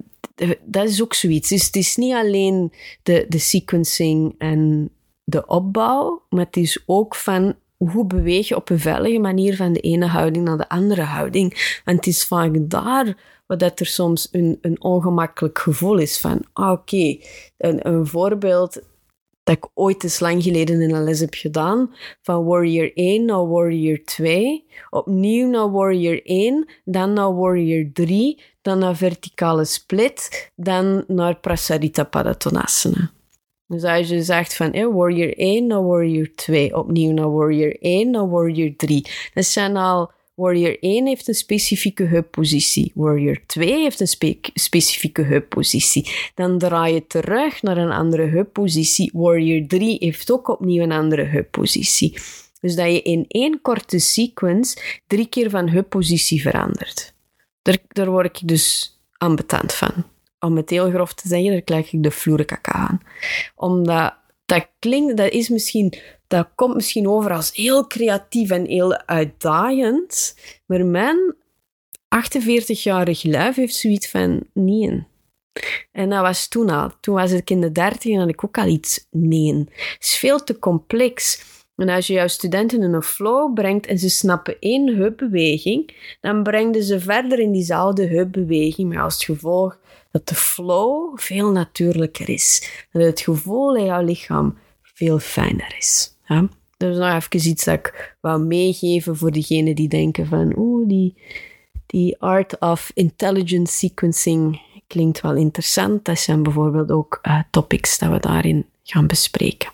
dat 0.63 0.89
is 0.89 1.01
ook 1.01 1.13
zoiets. 1.13 1.49
Dus 1.49 1.65
het 1.65 1.75
is 1.75 1.95
niet 1.95 2.13
alleen 2.13 2.71
de, 3.03 3.25
de 3.29 3.39
sequencing 3.39 4.35
en 4.37 4.89
de 5.23 5.45
opbouw, 5.45 6.21
maar 6.29 6.45
het 6.45 6.57
is 6.57 6.83
ook 6.85 7.15
van 7.15 7.55
hoe 7.89 8.05
beweeg 8.05 8.47
je 8.47 8.55
op 8.55 8.69
een 8.69 8.79
veilige 8.79 9.19
manier 9.19 9.55
van 9.55 9.73
de 9.73 9.79
ene 9.79 10.05
houding 10.05 10.45
naar 10.45 10.57
de 10.57 10.69
andere 10.69 11.01
houding. 11.01 11.81
Want 11.85 11.97
het 11.97 12.07
is 12.07 12.23
vaak 12.23 12.69
daar 12.69 13.17
dat 13.47 13.79
er 13.79 13.85
soms 13.85 14.27
een, 14.31 14.57
een 14.61 14.81
ongemakkelijk 14.81 15.59
gevoel 15.59 15.97
is 15.97 16.19
van, 16.19 16.45
ah, 16.53 16.71
oké, 16.71 17.17
een, 17.57 17.87
een 17.87 18.07
voorbeeld 18.07 18.81
dat 19.43 19.55
ik 19.55 19.69
ooit 19.73 20.03
eens 20.03 20.19
lang 20.19 20.43
geleden 20.43 20.81
in 20.81 20.93
een 20.93 21.03
les 21.03 21.19
heb 21.19 21.33
gedaan, 21.33 21.93
van 22.21 22.45
Warrior 22.45 22.91
1 22.93 23.25
naar 23.25 23.47
Warrior 23.47 24.03
2, 24.03 24.65
opnieuw 24.89 25.49
naar 25.49 25.71
Warrior 25.71 26.21
1, 26.23 26.69
dan 26.85 27.13
naar 27.13 27.35
Warrior 27.35 27.89
3, 27.93 28.41
dan 28.61 28.79
naar 28.79 28.95
verticale 28.95 29.65
split, 29.65 30.51
dan 30.55 31.03
naar 31.07 31.35
Prasarita 31.35 32.03
Padottanasana. 32.03 33.11
Dus 33.71 33.83
als 33.83 34.07
je 34.07 34.23
zegt 34.23 34.55
van 34.55 34.71
eh, 34.71 34.87
Warrior 34.93 35.37
1 35.37 35.67
naar 35.67 35.85
Warrior 35.87 36.29
2, 36.35 36.77
opnieuw 36.77 37.11
naar 37.11 37.31
Warrior 37.31 37.75
1 37.79 38.09
naar 38.09 38.29
Warrior 38.29 38.73
3. 38.75 39.05
Dat 39.33 39.45
zijn 39.45 39.77
al, 39.77 40.11
Warrior 40.33 40.77
1 40.79 41.05
heeft 41.07 41.27
een 41.27 41.33
specifieke 41.33 42.03
heuppositie. 42.03 42.91
Warrior 42.95 43.45
2 43.45 43.81
heeft 43.81 43.99
een 43.99 44.07
spe 44.07 44.39
specifieke 44.53 45.21
heuppositie. 45.21 46.11
Dan 46.35 46.57
draai 46.57 46.93
je 46.93 47.07
terug 47.07 47.61
naar 47.61 47.77
een 47.77 47.91
andere 47.91 48.25
heuppositie. 48.25 49.09
Warrior 49.13 49.67
3 49.67 49.95
heeft 49.99 50.31
ook 50.31 50.47
opnieuw 50.47 50.83
een 50.83 50.91
andere 50.91 51.23
heuppositie. 51.23 52.17
Dus 52.59 52.75
dat 52.75 52.91
je 52.91 53.01
in 53.01 53.25
één 53.27 53.61
korte 53.61 53.99
sequence 53.99 54.77
drie 55.07 55.27
keer 55.27 55.49
van 55.49 55.69
heuppositie 55.69 56.41
verandert. 56.41 57.13
Daar, 57.61 57.77
daar 57.87 58.09
word 58.09 58.25
ik 58.25 58.47
dus 58.47 58.97
ambetant 59.17 59.73
van 59.73 60.10
om 60.41 60.55
het 60.57 60.69
heel 60.69 60.89
grof 60.89 61.13
te 61.13 61.27
zeggen, 61.27 61.51
daar 61.51 61.61
krijg 61.61 61.93
ik 61.93 62.03
de 62.03 62.11
vloerkaka 62.11 62.71
aan. 62.71 63.01
Omdat 63.55 64.13
dat 64.45 64.67
klinkt, 64.79 65.17
dat 65.17 65.31
is 65.31 65.49
misschien, 65.49 65.93
dat 66.27 66.47
komt 66.55 66.75
misschien 66.75 67.07
over 67.07 67.31
als 67.31 67.55
heel 67.55 67.87
creatief 67.87 68.49
en 68.49 68.65
heel 68.65 68.97
uitdagend. 68.97 70.35
Maar 70.65 70.85
mijn 70.85 71.35
48-jarig 72.27 73.23
lijf 73.23 73.55
heeft 73.55 73.75
zoiets 73.75 74.09
van 74.09 74.43
nee. 74.53 75.03
En 75.91 76.09
dat 76.09 76.21
was 76.21 76.47
toen 76.47 76.69
al. 76.69 76.91
Toen 77.01 77.15
was 77.15 77.31
ik 77.31 77.49
in 77.49 77.61
de 77.61 77.71
dertig 77.71 78.11
en 78.11 78.19
had 78.19 78.29
ik 78.29 78.43
ook 78.43 78.57
al 78.57 78.67
iets 78.67 79.07
nee. 79.11 79.57
Het 79.57 79.97
is 79.99 80.15
veel 80.15 80.43
te 80.43 80.59
complex. 80.59 81.43
En 81.75 81.89
als 81.89 82.07
je 82.07 82.13
jouw 82.13 82.27
studenten 82.27 82.83
in 82.83 82.93
een 82.93 83.03
flow 83.03 83.53
brengt 83.53 83.85
en 83.85 83.97
ze 83.97 84.09
snappen 84.09 84.57
één 84.59 84.95
heupbeweging, 84.95 85.93
dan 86.21 86.43
breng 86.43 86.83
ze 86.83 86.99
verder 86.99 87.39
in 87.39 87.51
diezelfde 87.51 88.07
heupbeweging, 88.07 88.89
met 88.89 88.97
als 88.97 89.25
gevolg 89.25 89.79
dat 90.11 90.27
de 90.27 90.35
flow 90.35 91.19
veel 91.19 91.51
natuurlijker 91.51 92.29
is. 92.29 92.69
Dat 92.91 93.01
het 93.01 93.19
gevoel 93.19 93.75
in 93.75 93.85
jouw 93.85 94.03
lichaam 94.03 94.57
veel 94.81 95.19
fijner 95.19 95.75
is. 95.77 96.15
Ja? 96.25 96.47
Dat 96.77 96.89
is 96.89 96.97
nog 96.97 97.13
even 97.13 97.49
iets 97.49 97.63
dat 97.63 97.73
ik 97.73 98.15
wou 98.21 98.41
meegeven 98.43 99.17
voor 99.17 99.31
degenen 99.31 99.75
die 99.75 99.87
denken 99.87 100.25
van 100.25 100.53
oeh, 100.57 100.87
die, 100.87 101.15
die 101.85 102.19
art 102.19 102.59
of 102.59 102.91
intelligent 102.93 103.69
sequencing 103.69 104.61
klinkt 104.87 105.21
wel 105.21 105.35
interessant. 105.35 106.05
Dat 106.05 106.19
zijn 106.19 106.43
bijvoorbeeld 106.43 106.91
ook 106.91 107.19
uh, 107.23 107.39
topics 107.51 107.97
dat 107.97 108.11
we 108.11 108.19
daarin 108.19 108.65
gaan 108.83 109.07
bespreken. 109.07 109.71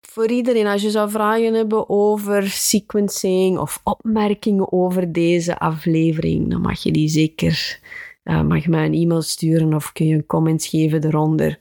Voor 0.00 0.30
iedereen, 0.30 0.66
als 0.66 0.82
je 0.82 0.90
zou 0.90 1.10
vragen 1.10 1.54
hebben 1.54 1.88
over 1.88 2.48
sequencing 2.48 3.58
of 3.58 3.80
opmerkingen 3.84 4.72
over 4.72 5.12
deze 5.12 5.58
aflevering, 5.58 6.50
dan 6.50 6.60
mag 6.60 6.82
je 6.82 6.92
die 6.92 7.08
zeker 7.08 7.80
uh, 8.24 8.42
mag 8.42 8.66
mij 8.66 8.84
een 8.84 8.94
e-mail 8.94 9.22
sturen 9.22 9.74
of 9.74 9.92
kun 9.92 10.06
je 10.06 10.14
een 10.14 10.26
comment 10.26 10.64
geven 10.64 11.04
eronder. 11.04 11.58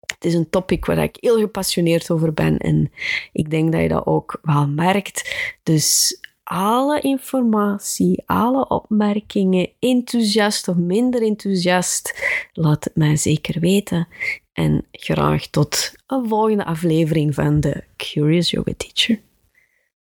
Het 0.00 0.24
is 0.24 0.34
een 0.34 0.50
topic 0.50 0.84
waar 0.84 0.98
ik 0.98 1.16
heel 1.20 1.38
gepassioneerd 1.38 2.10
over 2.10 2.34
ben 2.34 2.58
en 2.58 2.92
ik 3.32 3.50
denk 3.50 3.72
dat 3.72 3.80
je 3.80 3.88
dat 3.88 4.06
ook 4.06 4.38
wel 4.42 4.68
merkt. 4.68 5.34
Dus 5.62 6.20
alle 6.48 7.00
informatie, 7.00 8.22
alle 8.26 8.68
opmerkingen, 8.68 9.70
enthousiast 9.78 10.68
of 10.68 10.76
minder 10.76 11.22
enthousiast, 11.22 12.18
laat 12.52 12.84
het 12.84 12.96
mij 12.96 13.16
zeker 13.16 13.60
weten. 13.60 14.08
En 14.52 14.86
graag 14.92 15.46
tot 15.46 15.92
een 16.06 16.28
volgende 16.28 16.64
aflevering 16.64 17.34
van 17.34 17.60
de 17.60 17.84
Curious 17.96 18.50
Yoga 18.50 18.72
Teacher. 18.76 19.20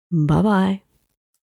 Bye 0.08 0.42
bye. 0.42 0.83